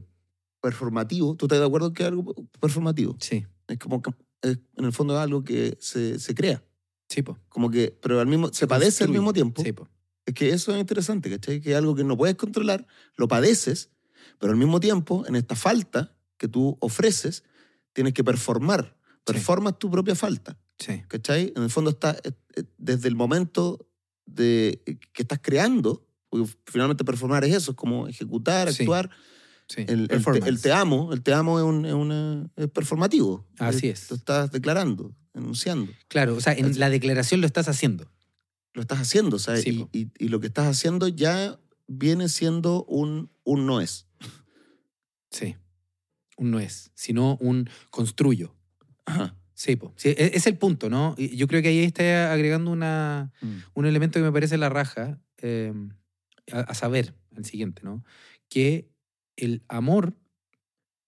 [0.60, 3.16] performativo, ¿tú estás de acuerdo que es algo performativo?
[3.20, 3.46] Sí.
[3.68, 4.10] Es como que
[4.42, 6.62] es- en el fondo es algo que se, se crea,
[7.08, 7.38] Sí, po.
[7.48, 9.62] como que, pero al mismo, se, padece al mismo tiempo.
[9.62, 9.88] Sí, po.
[10.26, 11.60] Es que eso es interesante, ¿cachai?
[11.60, 12.86] Que es algo que no puedes controlar,
[13.16, 13.90] lo padeces,
[14.38, 17.44] pero al mismo tiempo, en esta falta que tú ofreces,
[17.94, 18.96] tienes que performar.
[19.24, 21.02] Performas tu propia falta, Sí.
[21.08, 21.52] ¿cachai?
[21.56, 23.88] En el fondo está eh, eh, desde el momento
[24.26, 24.82] de
[25.12, 28.82] que estás creando, porque finalmente performar es eso, es como ejecutar, Sí.
[28.82, 29.10] actuar.
[29.10, 29.37] sí.
[29.76, 30.48] El, el te, Performance.
[30.48, 33.46] el te amo, el te amo es, un, es una- es performativo.
[33.58, 34.10] Así es.
[34.10, 35.92] Lo estás declarando, enunciando.
[36.08, 38.10] Claro, o sea, en la declaración lo estás haciendo.
[38.74, 41.58] lo estás haciendo, o sea, Sí, y, y- y lo que estás haciendo ya
[41.88, 44.06] viene siendo un, un no es.
[45.30, 45.56] Sí.
[46.36, 48.54] Un no es, sino un construyo.
[49.04, 49.34] Ajá.
[49.54, 49.92] Sí, po.
[49.96, 51.16] Sí, e- es el punto, ¿no?
[51.16, 53.32] Yo creo que ahí está agregando una,
[53.74, 55.72] un elemento que me parece la raja, eh,
[56.52, 58.04] a, a saber, el siguiente, ¿no?
[58.48, 58.88] Que
[59.38, 60.14] el amor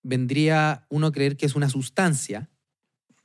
[0.02, 2.48] vendría uno a creer que es una sustancia,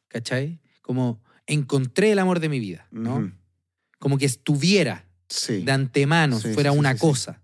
[0.07, 0.59] ¿cachai?
[0.81, 3.31] Como encontré el amor de mi vida, ¿no?
[3.99, 5.63] Como que estuviera Sí.
[5.63, 7.41] de antemano, Sí, fuera sí, una cosa,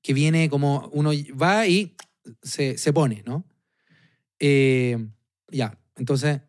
[0.00, 1.94] que viene como uno va y
[2.42, 3.44] se, se pone, ¿no?
[4.38, 4.96] Eh,
[5.48, 6.40] ya, entonces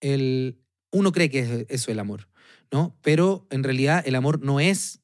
[0.00, 0.60] el,
[0.92, 2.28] uno cree que es eso el amor,
[2.70, 2.96] ¿no?
[3.02, 5.00] Pero en realidad el amor no es,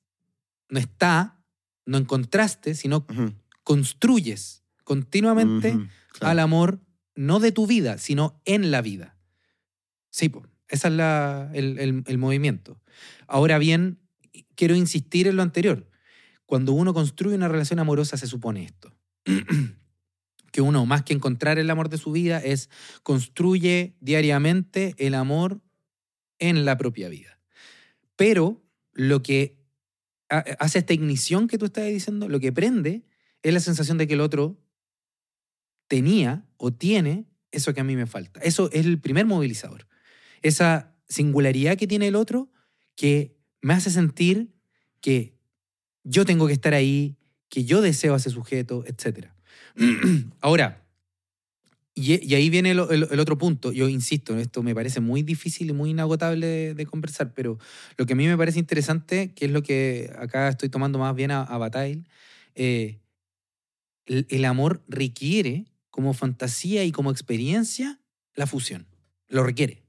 [0.68, 1.42] no está,
[1.86, 3.06] no encontraste, sino
[3.64, 5.72] construyes continuamente
[6.12, 6.30] claro.
[6.30, 6.80] al amor,
[7.14, 9.16] no de tu vida, sino en la vida.
[10.10, 12.80] Sí, po, ese es la- el, el- el movimiento.
[13.26, 13.98] Ahora bien,
[14.54, 15.88] quiero insistir en lo anterior.
[16.46, 18.92] Cuando uno construye una relación amorosa se supone esto.
[20.52, 22.70] que uno, más que encontrar el amor de su vida, es
[23.04, 25.60] construye diariamente el amor
[26.38, 27.38] en la propia vida.
[28.16, 28.62] Pero
[28.92, 29.58] lo que
[30.28, 33.04] ha- hace esta ignición que tú estás diciendo, lo que prende
[33.42, 34.58] es la sensación de que el otro
[35.90, 38.40] tenía o tiene eso que a mí me falta.
[38.40, 39.88] Eso es el primer movilizador.
[40.40, 42.48] Esa singularidad que tiene el otro
[42.94, 44.54] que me hace sentir
[45.00, 45.34] que
[46.04, 47.16] yo tengo que estar ahí,
[47.48, 49.30] que yo deseo a ese sujeto, etc.
[50.40, 50.86] Ahora,
[51.92, 53.72] y, y ahí viene el, otro punto.
[53.72, 57.58] Yo insisto, esto me parece muy difícil y muy inagotable de, de conversar, pero
[57.96, 61.16] lo que a mí me parece interesante, que es lo que acá estoy tomando más
[61.16, 62.04] bien a, Bataille,
[62.54, 63.00] eh,
[64.06, 68.00] el amor requiere como fantasía y como experiencia
[68.34, 68.86] la fusión.
[69.28, 69.82] Lo requiere.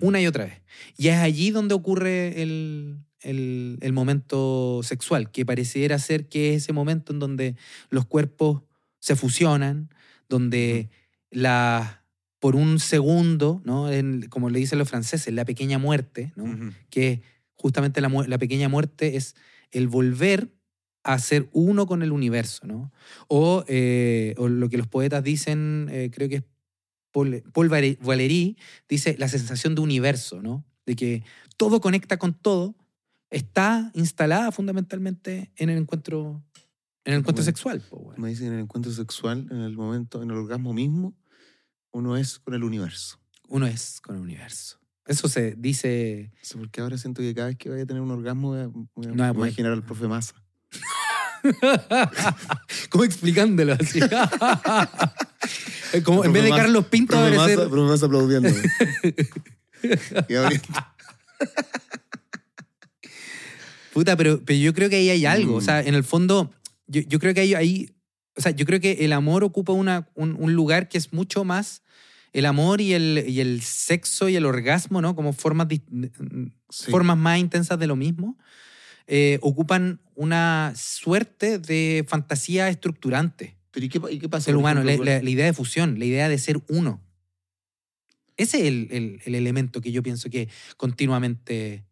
[0.00, 0.62] Una y otra vez.
[0.96, 6.62] Y es allí donde ocurre el, el- el momento sexual, que pareciera ser que es
[6.64, 7.56] ese momento en donde
[7.90, 8.62] los cuerpos
[9.00, 9.90] se fusionan,
[10.28, 10.88] donde
[11.30, 12.04] la,
[12.40, 13.90] por un segundo, ¿no?
[13.92, 16.44] En- como le dicen los franceses, la pequeña muerte, ¿no?
[16.88, 17.20] Que
[17.54, 19.34] justamente la, la pequeñña muerte es
[19.70, 20.50] el volver
[21.04, 22.92] a ser uno con el universo, ¿no?
[23.28, 26.44] O, eh, o lo que los poetas dicen, eh, creo que es
[27.12, 28.56] Paul, Valéry,
[28.88, 30.64] dice la sensación de universo, ¿no?
[30.86, 31.22] De que
[31.56, 32.74] todo conecta con todo,
[33.30, 36.42] está instalada fundamentalmente en el encuentro,
[37.04, 37.80] en el encuentro sexual.
[37.80, 38.14] po.
[38.16, 41.14] Me dicen en el encuentro sexual, en el momento, en el orgasmo mismo,
[41.92, 43.18] uno es con el universo.
[43.48, 44.78] Uno es con el universo.
[45.04, 46.30] Eso se dice.
[46.32, 48.50] No sé por qué ahora siento que cada vez que vaya a tener un orgasmo
[48.50, 50.41] voy a, voy a No imaginar al profe Massa.
[52.90, 54.00] ¿Cómo explicándolo así?
[56.04, 57.58] Como en vez de Carlos Pinto, Profe debe ser.
[57.58, 58.48] Massa, profe Massa aplaudiendo.
[60.28, 60.34] y.
[63.92, 65.54] Puta, pero, pero yo creo que ahí hay algo.
[65.54, 65.56] Mm.
[65.56, 66.52] O sea, en el fondo,
[66.86, 67.90] yo, yo creo que hay, ahí.
[68.36, 71.44] O sea, yo creo que el amor ocupa una, un, un lugar que es mucho
[71.44, 71.82] más.
[72.32, 75.14] El amor y el, y el sexo y el orgasmo, ¿no?
[75.14, 75.68] Como formas,
[76.70, 76.90] Sí.
[76.90, 78.38] formas más intensas de lo mismo.
[79.06, 83.56] Eh, ocupan una suerte de fantasía estructurante.
[83.70, 84.50] Pero ¿y qué, y qué pasa?
[84.50, 87.00] por humano, ejemplo, la, con- la- la idea de fusión, la idea de ser uno.
[88.36, 91.84] Ese es el, el- el elemento que yo pienso que continuamente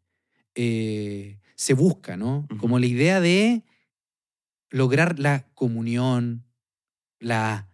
[0.54, 2.46] eh, se busca, ¿no?
[2.58, 3.62] Como la idea de
[4.70, 6.44] lograr la comunión,
[7.18, 7.68] la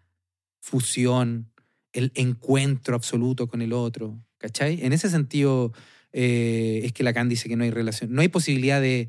[0.61, 1.51] fusión,
[1.93, 4.83] el encuentro absoluto con el otro, ¿cachai?
[4.85, 5.73] En ese sentido
[6.13, 9.09] eh, es que Lacan dice que no hay relación, no hay posibilidad de,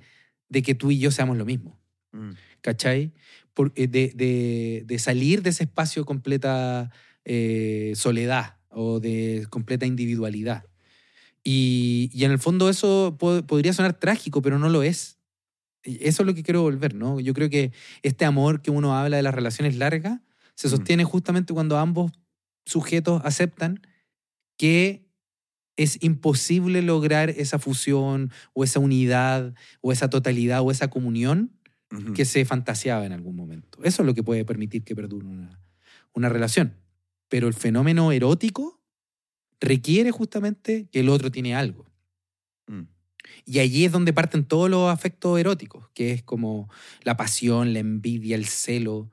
[0.50, 1.80] de que tú y yo seamos lo mismo.
[2.12, 2.32] Mm.
[2.62, 3.14] ¿cachai?
[3.54, 6.92] Por- eh, de, de- de salir de ese espacio de completa
[7.26, 10.66] eh, soledad o de completa individualidad.
[11.44, 15.18] Y, y en el fondo eso po- podría sonar trágico, pero no lo es.
[15.84, 17.20] Eso es lo que quiero volver, ¿no?
[17.20, 17.72] Yo creo que
[18.04, 20.20] este amor que uno habla de las relaciones largas
[20.56, 20.72] se Mm.
[20.72, 22.12] sostiene justamente cuando ambos
[22.66, 23.80] sujetos aceptan
[24.58, 25.07] que
[25.78, 31.54] es imposible lograr esa fusión o esa unidad o esa totalidad o esa comunión
[32.16, 33.80] que se fantaseaba en algún momento.
[33.82, 35.62] Eso es lo que puede permitir que perdure una,
[36.14, 36.74] una relación.
[37.30, 38.82] Pero el fenómeno erótico
[39.62, 41.86] requiere justamente que el otro tiene algo.
[42.68, 42.88] Mm.
[43.46, 46.70] Y allí es donde parten todos los afectos eróticos, que es como
[47.04, 49.12] la pasión, la envidia, el celo.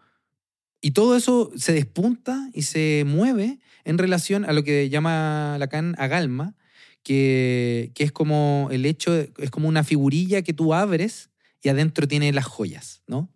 [0.84, 5.94] Y todo eso se despunta y se mueve en relación a lo que llama Lacan
[5.96, 6.56] agalma,
[7.02, 11.30] que, que es como el hecho, es como una figurilla que tú abres
[11.62, 13.32] y adentro tiene las joyas, ¿no?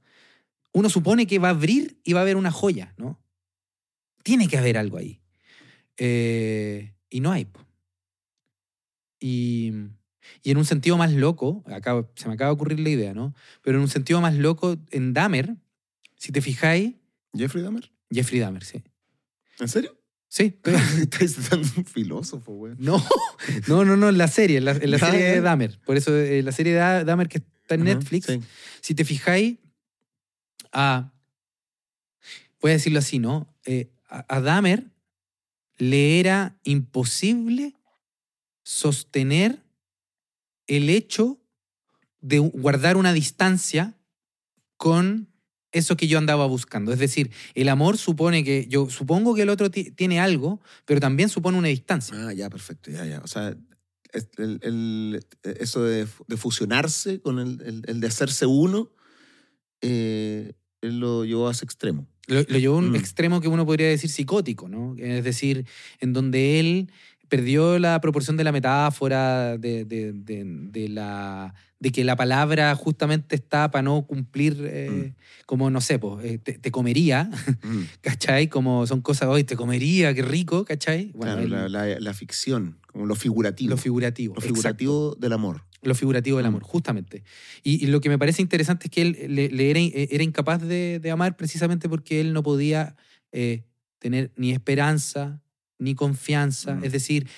[0.74, 3.18] Uno supone que va a abrir y va a haber una joya, ¿no?
[4.22, 5.18] Tiene que haber algo ahí.
[5.96, 7.49] Eh, y no hay.
[9.20, 9.72] Y,
[10.42, 11.64] y en un sentido más loco,
[12.14, 13.34] se me acaba de ocurrir la idea, ¿no?
[13.62, 15.57] Pero en un sentido más loco, en Dahmer,
[16.16, 16.92] si te fijáis,
[17.34, 17.90] ¿Jeffrey Dahmer?
[18.10, 18.82] Jeffrey Dahmer, sí.
[19.60, 19.96] ¿En serio?
[20.28, 22.74] Sí, pero- Estás dando un filósofo, güey.
[22.78, 23.02] no,
[23.66, 25.40] no, no, no, en la serie, en la, en la Ya, serie de.
[25.40, 25.78] Dahmer.
[25.86, 28.40] Por eso, eh, la serie de Da- Dahmer que está en Netflix, sí.
[28.80, 29.58] si te fijáis,
[30.72, 31.12] a,
[32.60, 33.54] voy a decirlo así, ¿no?
[33.64, 34.84] Eh, a, a Dahmer
[35.78, 37.74] le era imposible
[38.64, 39.62] sostener
[40.66, 41.40] el hecho
[42.20, 43.96] de guardar una distancia
[44.76, 45.27] con
[45.72, 46.92] eso que yo andaba buscando.
[46.92, 51.00] Es decir, el amor supone que, yo supongo que el otro ti- tiene algo, pero
[51.00, 52.14] también supone una distancia.
[52.28, 53.20] Ah, ya, perfecto, ya, ya.
[53.20, 53.56] O sea,
[54.38, 58.90] el- el- eso de, de fusionarse con el, el- el de hacerse uno,
[59.82, 62.06] eh, él lo llevó a ese extremo.
[62.26, 62.96] Lo, lo llevó a un Mm.
[62.96, 64.94] extremo que uno podría decir psicótico, ¿no?
[64.98, 65.66] Es decir,
[66.00, 66.92] en donde él
[67.28, 72.74] perdió la proporción de la metáfora, de, de- de- de la, de que la palabra
[72.74, 75.14] justamente está para no cumplir, eh,
[75.46, 77.30] como, no sé, pues, eh, te, te comería,
[77.62, 77.82] Mm.
[78.00, 78.48] ¿cachai?
[78.48, 81.12] Como son cosas, hoy te comería, qué rico, ¿cachai?
[81.14, 83.70] Bueno, claro, la, la- la ficción, como lo figurativo.
[83.70, 84.34] lo figurativo.
[84.34, 84.54] Lo exacto.
[84.54, 85.64] figurativo del amor.
[85.82, 86.48] Lo figurativo del Mm.
[86.48, 87.22] amor, justamente.
[87.62, 90.60] Y, y lo que me parece interesante es que él le, le era, era incapaz
[90.62, 92.96] de, de amar precisamente porque él no podía
[93.30, 93.62] eh,
[94.00, 95.40] tener ni esperanza,
[95.78, 96.84] ni confianza, Mm.
[96.84, 97.28] es decir,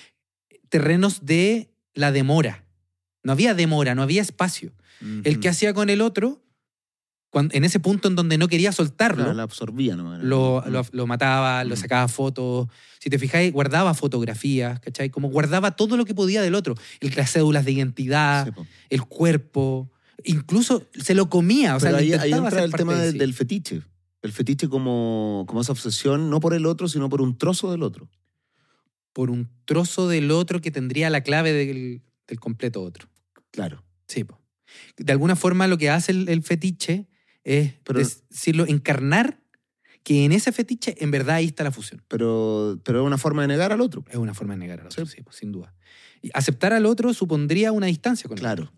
[0.69, 2.65] terrenos de la demora.
[3.23, 4.71] No había demora, no había espacio.
[5.23, 6.43] El que hacía con el otro,
[7.31, 10.21] cuando, en ese punto en donde no quería soltarlo, Claro, la absorbía nomás.
[10.21, 12.67] lo, lo, lo mataba, lo sacaba fotos.
[12.99, 15.09] Si te fijáis, guardaba fotografías, ¿cachai?
[15.09, 16.75] Como guardaba todo lo que podía del otro.
[16.99, 18.53] El, las cédulas de identidad,
[18.89, 19.89] el cuerpo,
[20.23, 23.17] incluso se lo comía, o sea, Pero ahí, entra el tema de del, sí.
[23.17, 23.81] del fetiche.
[24.21, 27.81] El fetiche como, como esa obsesión, no por el otro, sino por un trozo del
[27.81, 28.07] otro.
[29.13, 33.09] Por un trozo del otro que tendría la clave del, del completo otro.
[33.51, 33.83] Claro.
[34.07, 34.39] Sí, po.
[34.97, 37.07] De alguna forma lo que hace el, el fetiche
[37.43, 39.39] es Pero- decirlo, encarnar
[40.03, 42.01] que en ese fetiche en verdad ahí está la fusión.
[42.07, 44.03] Pero, pero es una forma de negar al otro.
[44.09, 45.17] Es una forma de negar al otro, Sí.
[45.17, 45.75] sí, po, sin duda.
[46.21, 48.65] Y aceptar al otro supondría una distancia con el otro.
[48.71, 48.77] Claro.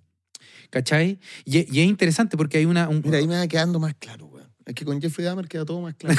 [0.69, 1.19] ¿Cachai?
[1.45, 2.89] Y, y es interesante porque hay una...
[2.89, 4.27] un- Mira, ahí me va quedando más claro.
[4.65, 6.17] Es que con Jeffrey Dahmer queda todo más claro.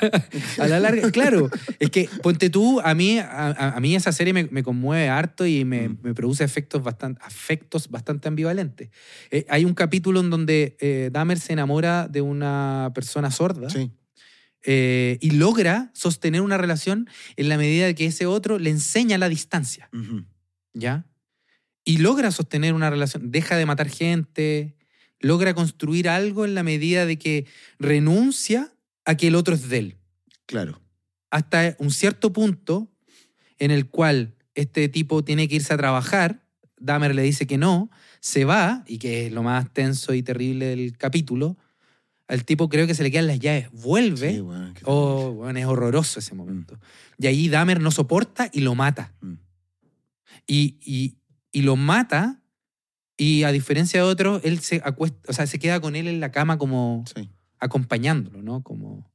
[0.58, 1.50] a la larga, claro.
[1.78, 5.46] Es que, ponte tú, a mí, a, a mí esa serie me, me, conmueve harto
[5.46, 5.98] y me, Mm.
[6.02, 8.88] me produce efectos bastante, afectos bastante ambivalentes.
[9.30, 13.90] Eh, hay un capítulo en donde eh, Dahmer se enamora de una persona sorda sí.
[14.64, 19.18] eh, y logra sostener una relación en la medida de que ese otro le enseña
[19.18, 19.90] la distancia.
[20.72, 21.04] ¿ya?
[21.84, 24.74] Y logra sostener una relación, deja de matar gente,
[25.20, 27.46] logra construir algo en la medida de que
[27.78, 28.72] renuncia
[29.04, 29.96] a que el otro es de él
[30.46, 30.80] Claro.
[31.30, 32.90] hasta un cierto punto
[33.58, 36.44] en el cual este tipo tiene que irse a trabajar,
[36.78, 37.90] Dahmer le dice que no,
[38.20, 41.56] se va, y que es lo más tenso y terrible del capítulo,
[42.28, 44.42] al tipo creo que se le quedan las llaves, vuelve, Sí,
[44.84, 46.78] oh, bueno, es horroroso ese momento.
[47.18, 49.12] Y ahí Dahmer no soporta y lo mata.
[49.20, 49.34] Mm.
[50.46, 51.16] Y, y-
[51.52, 52.42] y lo mata,
[53.16, 56.20] y a diferencia de otros, él se acuesta, o sea, se queda con él en
[56.20, 57.30] la cama como Sí.
[57.58, 58.62] acompañándolo, ¿no?
[58.62, 59.10] Como...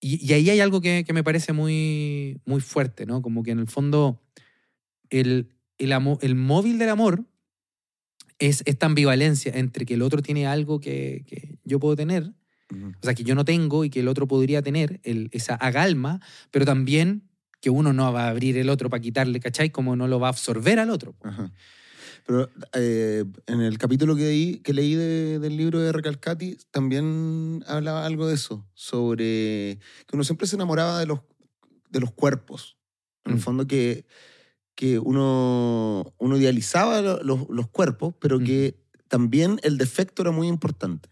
[0.00, 3.20] Y, y ahí hay algo que, que me parece muy, muy fuerte, ¿no?
[3.22, 4.22] Como que en el fondo
[5.10, 7.26] el, el, amo- el móvil del amor
[8.38, 12.32] es esta ambivalencia entre que el otro tiene algo que, que yo puedo tener,
[12.72, 12.88] Ujú.
[12.88, 16.20] o sea, que yo no tengo y que el otro podría tener, el, esa agalma,
[16.50, 17.28] pero también
[17.60, 19.68] que uno no va a abrir el otro para quitarle, ¿cachai?
[19.68, 21.14] Como no lo va a absorber al otro.
[21.22, 21.52] Ajá.
[22.26, 27.64] Pero eh, en el capítulo que, leí- que leí de- del libro de Recalcati también
[27.66, 31.20] hablaba algo de eso, sobre que uno siempre se enamoraba de los,
[31.90, 32.76] de los cuerpos.
[33.24, 33.42] En el Mm.
[33.42, 34.06] fondo que,
[34.74, 38.44] que uno, uno idealizaba lo- los, los cuerpos, pero Mm.
[38.44, 41.08] que también el defecto era muy importante.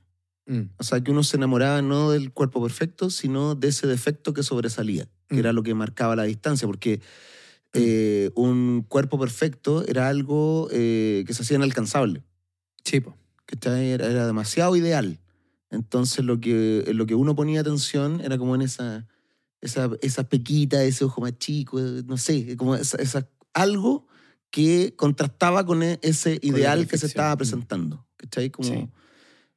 [0.47, 4.33] Mm, O sea, que uno se enamoraba no del cuerpo perfecto, sino de ese defecto
[4.33, 5.39] que sobresalía, que Mm.
[5.41, 7.01] era lo que marcaba la distancia, porque
[7.75, 12.23] eh, un cuerpo perfecto era algo eh, que se hacía inalcanzable,
[12.85, 13.17] Sí, po.
[13.47, 13.91] ¿cachai?
[13.91, 15.21] Era, era demasiado ideal.
[15.71, 19.07] Entonces lo que, lo que uno ponía atención era como en esa,
[19.61, 24.07] esa, esa pequita, ese ojo más chico, eh, no sé, como esa, esa- algo
[24.51, 27.39] que contrastaba con e- ese ideal que se estaba Mm.
[27.39, 28.51] presentando, ¿cachai?
[28.51, 28.89] Como, Sí.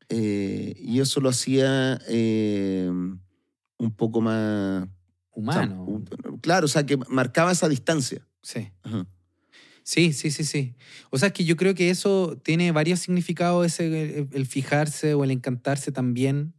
[0.10, 4.88] eh, y eso lo hacía un poco más...
[5.32, 6.04] o sea, Humano.
[6.42, 8.28] claro, o sea, que marcaba esa distancia.
[8.42, 8.70] sí.
[8.84, 9.08] Ajá.
[9.84, 10.76] Sí, sí, sí, sí.
[11.10, 15.16] O sea, es que yo creo que eso tiene varios significados, ese, el, el fijarse
[15.16, 16.54] o el encantarse también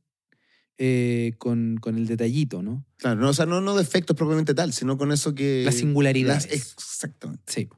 [0.77, 2.85] eh, con, con el detallito, ¿no?
[2.97, 5.62] Claro, no, o sea, no, no defectos propiamente tal, sino con eso que...
[5.64, 6.47] Las singularidades.
[6.47, 7.45] las- exactamente.
[7.47, 7.68] Sí.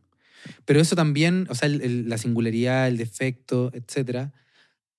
[0.64, 4.32] Pero eso también, o sea, el- el- la singularidad, el defecto, etcétera,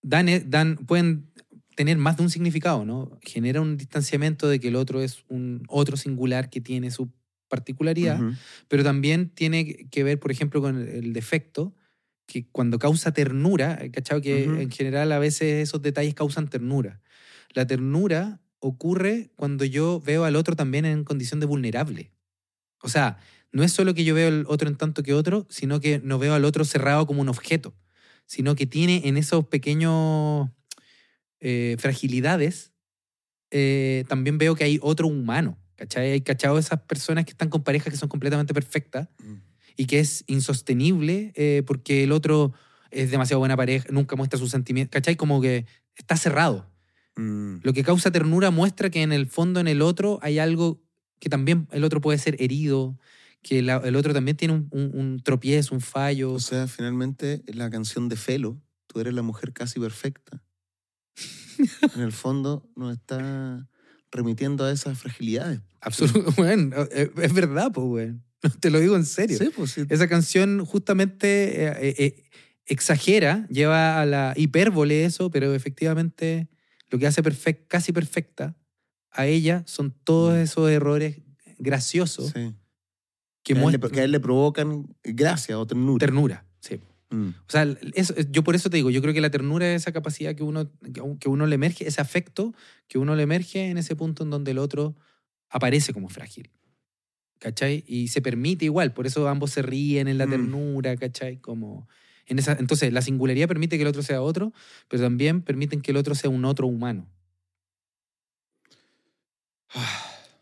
[0.04, 1.32] dan, e- dan, pueden
[1.76, 3.18] tener más de un significado, ¿no?
[3.22, 7.12] Genera un distanciamiento de que el otro es un otro singular que tiene su
[7.48, 8.20] particularidad,
[8.68, 11.76] pero también tiene que ver, por ejemplo, con el- defecto,
[12.28, 14.20] que cuando causa ternura, ¿cachado?
[14.22, 17.02] Que en general a veces esos detalles causan ternura.
[17.54, 22.12] La ternura ocurre cuando yo veo al otro también en condición de vulnerable.
[22.82, 23.18] O sea,
[23.52, 26.18] no es solo que yo veo al otro en tanto que otro, sino que no
[26.18, 27.76] veo al otro cerrado como un objeto,
[28.26, 30.50] sino que tiene en esos pequeños
[31.48, 32.74] eh, fragilidades,
[33.52, 35.58] eh, también veo que hay otro humano.
[35.76, 36.12] ¿Cachai?
[36.12, 39.34] Hay cachado esas personas que están con parejas que son completamente perfectas Mm.
[39.76, 42.54] y que es insostenible eh, porque el otro
[42.91, 45.18] es demasiado buena pareja, nunca muestra sus sentimientos, ¿cachai?
[45.18, 45.66] Como que
[45.98, 46.66] está cerrado.
[47.18, 47.58] Mm.
[47.62, 50.82] Lo que causa ternura muestra que en el fondo, en el otro, hay algo
[51.20, 52.98] que también el otro puede ser herido,
[53.41, 56.32] que la- el otro también tiene un, un- un tropiezo, un fallo.
[56.32, 60.41] O sea, finalmente la canción de Felo, tú eres la mujer casi perfecta.
[61.95, 63.68] En el fondo nos está
[64.12, 65.62] remitiendo a esas fragilidades.
[65.82, 68.24] Absoluto, bueno, es, verdad, pues, weón.
[68.60, 69.38] Te lo digo en serio.
[69.38, 69.86] Sí, pues sí.
[69.89, 72.24] Esa canción justamente eh, eh, eh,
[72.68, 76.47] exagera, lleva a la hipérbole eso, pero efectivamente
[76.89, 77.22] lo que hace
[77.68, 78.56] casi perfecta
[79.12, 80.41] a ella son todos Mm.
[80.41, 81.22] esos errores
[81.58, 82.53] graciosos Sí.
[83.43, 85.99] que Que a, él le, que a él le provocan gracia o ternura.
[85.99, 86.45] ternura.
[86.60, 86.80] Sí.
[87.12, 87.30] Mm.
[87.30, 89.91] O sea, eso- yo por eso te digo, yo creo que la ternura es esa
[89.91, 90.70] capacidad que uno,
[91.20, 92.53] que uno le emerge, ese afecto
[92.88, 94.95] que uno le emerge en ese punto en donde el otro
[95.49, 96.49] aparece como frágil.
[97.39, 97.84] ¿Cachai?
[97.88, 100.30] Y se permite igual, por eso ambos se ríen en la Mm.
[100.32, 101.38] ternura, ¿cachai?
[101.38, 101.88] Como
[102.28, 104.51] en esa, entonces, la singularidad permite que el otro sea otro,
[104.88, 107.08] pero también permiten que el otro sea un otro humano.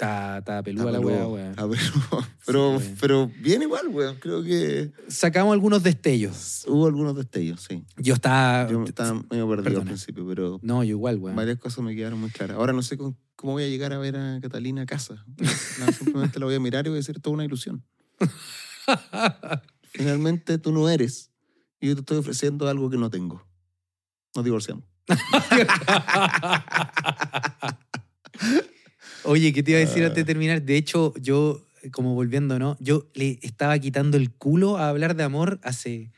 [0.04, 1.50] Está, está peluda la weá, weón.
[1.52, 1.68] está.
[2.46, 2.96] Pero, weón.
[3.00, 4.18] pero bien igual, weón.
[4.20, 6.66] Creo que Sacamos algunos destellos.
[6.68, 7.86] hubo algunos destellos, sí.
[7.98, 8.70] Yo estaba...
[8.70, 11.36] Yo estaba medio perdido al principio, pero No, yo igual, weón.
[11.38, 12.58] varias cosas me quedaron muy claras.
[12.58, 15.26] Ahora no sé cómo, cómo voy a llegar a ver a Catalina a casa.
[15.80, 17.84] No, simplemente la voy a mirar y voy a decir toda una ilusión.
[19.84, 21.32] Finalmente tú no eres
[21.80, 23.46] y yo te estoy ofreciendo algo que no tengo.
[24.36, 24.84] Nos divorciamos.
[29.24, 30.62] Oye, ¿qué te iba a decir antes de terminar?
[30.62, 32.78] De hecho, yo, como volviendo, ¿no?
[32.80, 36.12] Yo le estaba quitando el culo a hablar de amor hace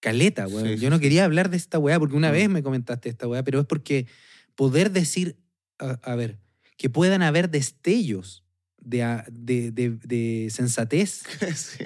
[0.00, 0.74] caleta, weón.
[0.76, 2.32] Sí, yo no quería hablar de esta weá porque una Mm.
[2.32, 4.06] vez me comentaste esta weá, pero es porque
[4.54, 5.36] poder decir,
[5.78, 6.38] a, a ver,
[6.76, 8.44] que puedan haber destellos
[8.80, 11.22] de, de, de- de sensatez
[11.56, 11.84] Sí.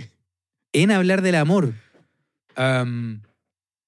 [0.73, 1.75] en hablar del amor,
[2.57, 3.23] am,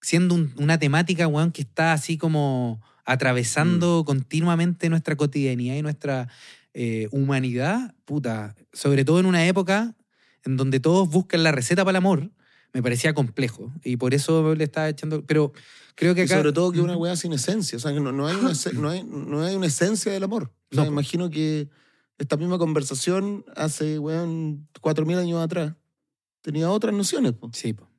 [0.00, 2.80] siendo un- una temática, weón, que está así como
[3.10, 3.12] Mm.
[3.12, 6.28] atravesando continuamente nuestra cotidianidad y nuestra
[6.74, 9.96] eh, humanidad, puta, sobre todo en una época
[10.44, 12.30] en donde todos buscan la receta para el amor,
[12.72, 15.52] me parecía complejo y por eso le estaba echando, pero
[15.96, 16.36] creo que Y acá...
[16.36, 17.76] sobre todo que una weá sin esencia.
[17.76, 20.52] O sea, que no, no hay, una, no, hay, no hay una esencia del amor.
[20.70, 21.68] O sea, No, imagino que
[22.18, 25.74] esta misma conversación hace, weón, 4.000 años atrás
[26.42, 27.32] tenía otras nociones.
[27.32, 27.50] po.
[27.52, 27.90] Sí, po, duda.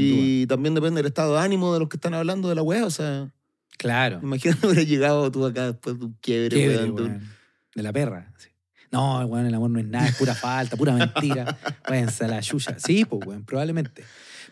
[0.00, 2.86] Y también depende del estado de ánimo de los que están hablando de la weá.
[2.86, 3.32] O sea,
[3.80, 4.20] Claro.
[4.22, 7.28] imagínate hubiera llegado tú acá después de un quiebre, Quiebre, weón, de un- weón.
[7.74, 8.32] De la perra.
[8.36, 8.48] sí.
[8.92, 11.56] No, weón, el amor no es nada, es pura falta, pura mentira.
[11.88, 12.76] Váyanse a la yuya.
[12.78, 14.02] Sí, pues, weón, probablemente.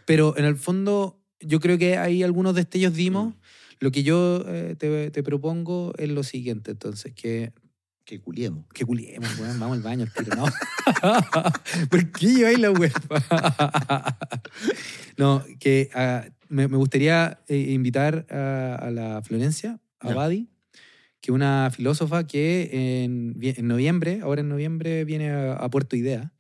[0.07, 3.35] Pero en el fondo, yo creo que hay algunos destellos dimos.
[3.35, 3.39] Mm.
[3.81, 7.53] Lo que yo eh, te, te propongo es lo siguiente, entonces, que,
[8.05, 8.65] Que culiemos.
[8.73, 10.47] que culiemos, weón, vamos al baño al tiro, ¿no?
[11.91, 12.93] ¿Por qué lleváis la weón?
[15.17, 20.13] no, que ah, me, me gustaría eh, invitar a, a la Florencia, a.
[20.15, 20.49] Badi,
[21.21, 26.33] que una filósofa que en, en noviembre, ahora en noviembre, viene a, a Puerto Idea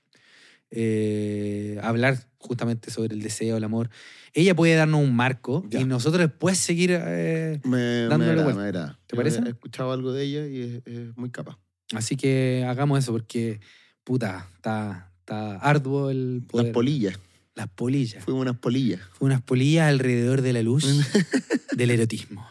[0.70, 3.90] eh, a hablar justamente sobre el deseo, el amor.
[4.34, 5.80] Ella puede darnos un marco Ya.
[5.80, 6.90] y nosotros después seguir...
[6.94, 8.60] eh, Me, me Dándole agrada, vuelta.
[8.62, 8.98] me agrada.
[9.06, 9.40] ¿Te parece?
[9.44, 11.58] He escuchado algo de ella y es, es muy capaz.
[11.94, 13.60] así que hagamos eso porque,
[14.04, 16.66] puta, está, está arduo el poder.
[16.66, 17.18] Las polillas.
[17.58, 18.22] Las polillas.
[18.22, 19.00] Fuimos unas polillas.
[19.14, 20.86] Fue unas polillas alrededor de la luz
[21.72, 22.46] del erotismo.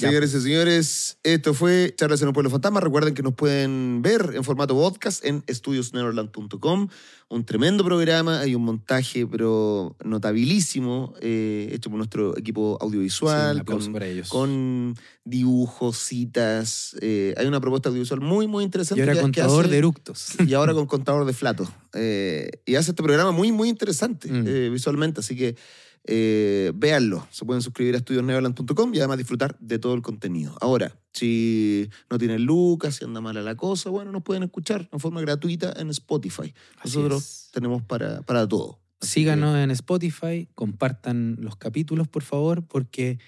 [0.00, 2.80] Señores y señores, esto fue Charlas en un Pueblo Fantasma.
[2.80, 6.88] Recuerden que nos pueden ver en formato podcast en estudiosneverland.com.
[7.28, 13.60] Un tremendo programa, hay un montaje, pero notabilísimo, eh, hecho por nuestro equipo Sí, audiovisual,
[13.60, 14.28] aplauso con, para ellos.
[14.28, 14.94] con
[15.24, 16.96] dibujos, citas.
[17.00, 19.00] eh, hay una propuesta audiovisual muy, muy interesante.
[19.00, 20.26] y ahora que- que contador hace- de eructos.
[20.48, 21.68] y ahora con contador de flatos.
[21.94, 24.72] Eh, y hace este programa muy, muy interesante Mm.
[24.72, 25.56] visualmente, así que
[26.04, 27.26] eh, véanlo.
[27.30, 30.56] Se pueden suscribir a estudiosneverland.com y además disfrutar de todo el contenido.
[30.60, 35.00] Ahora, si no tienen lucas, si anda mala la cosa, bueno, nos pueden escuchar en
[35.00, 36.54] forma gratuita en Spotify.
[36.84, 37.50] Nosotros es.
[37.52, 38.80] tenemos para, para todo.
[39.00, 43.18] Así Síganos en Spotify, compartan los capítulos, por favor, porque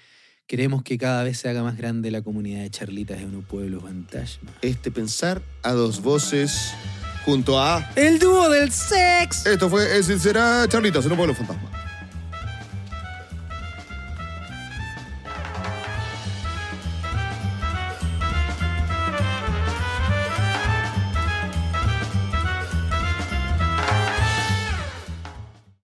[0.45, 3.81] queremos que cada vez se haga más grande la comunidad de charlitas en un pueblo
[3.81, 4.51] fantasma.
[4.61, 6.73] Este pensar a dos voces
[7.25, 7.89] junto a...
[7.95, 9.45] El dúo del sex.
[9.45, 11.82] Esto fue Es Será Charlitas en un pueblo fantasma.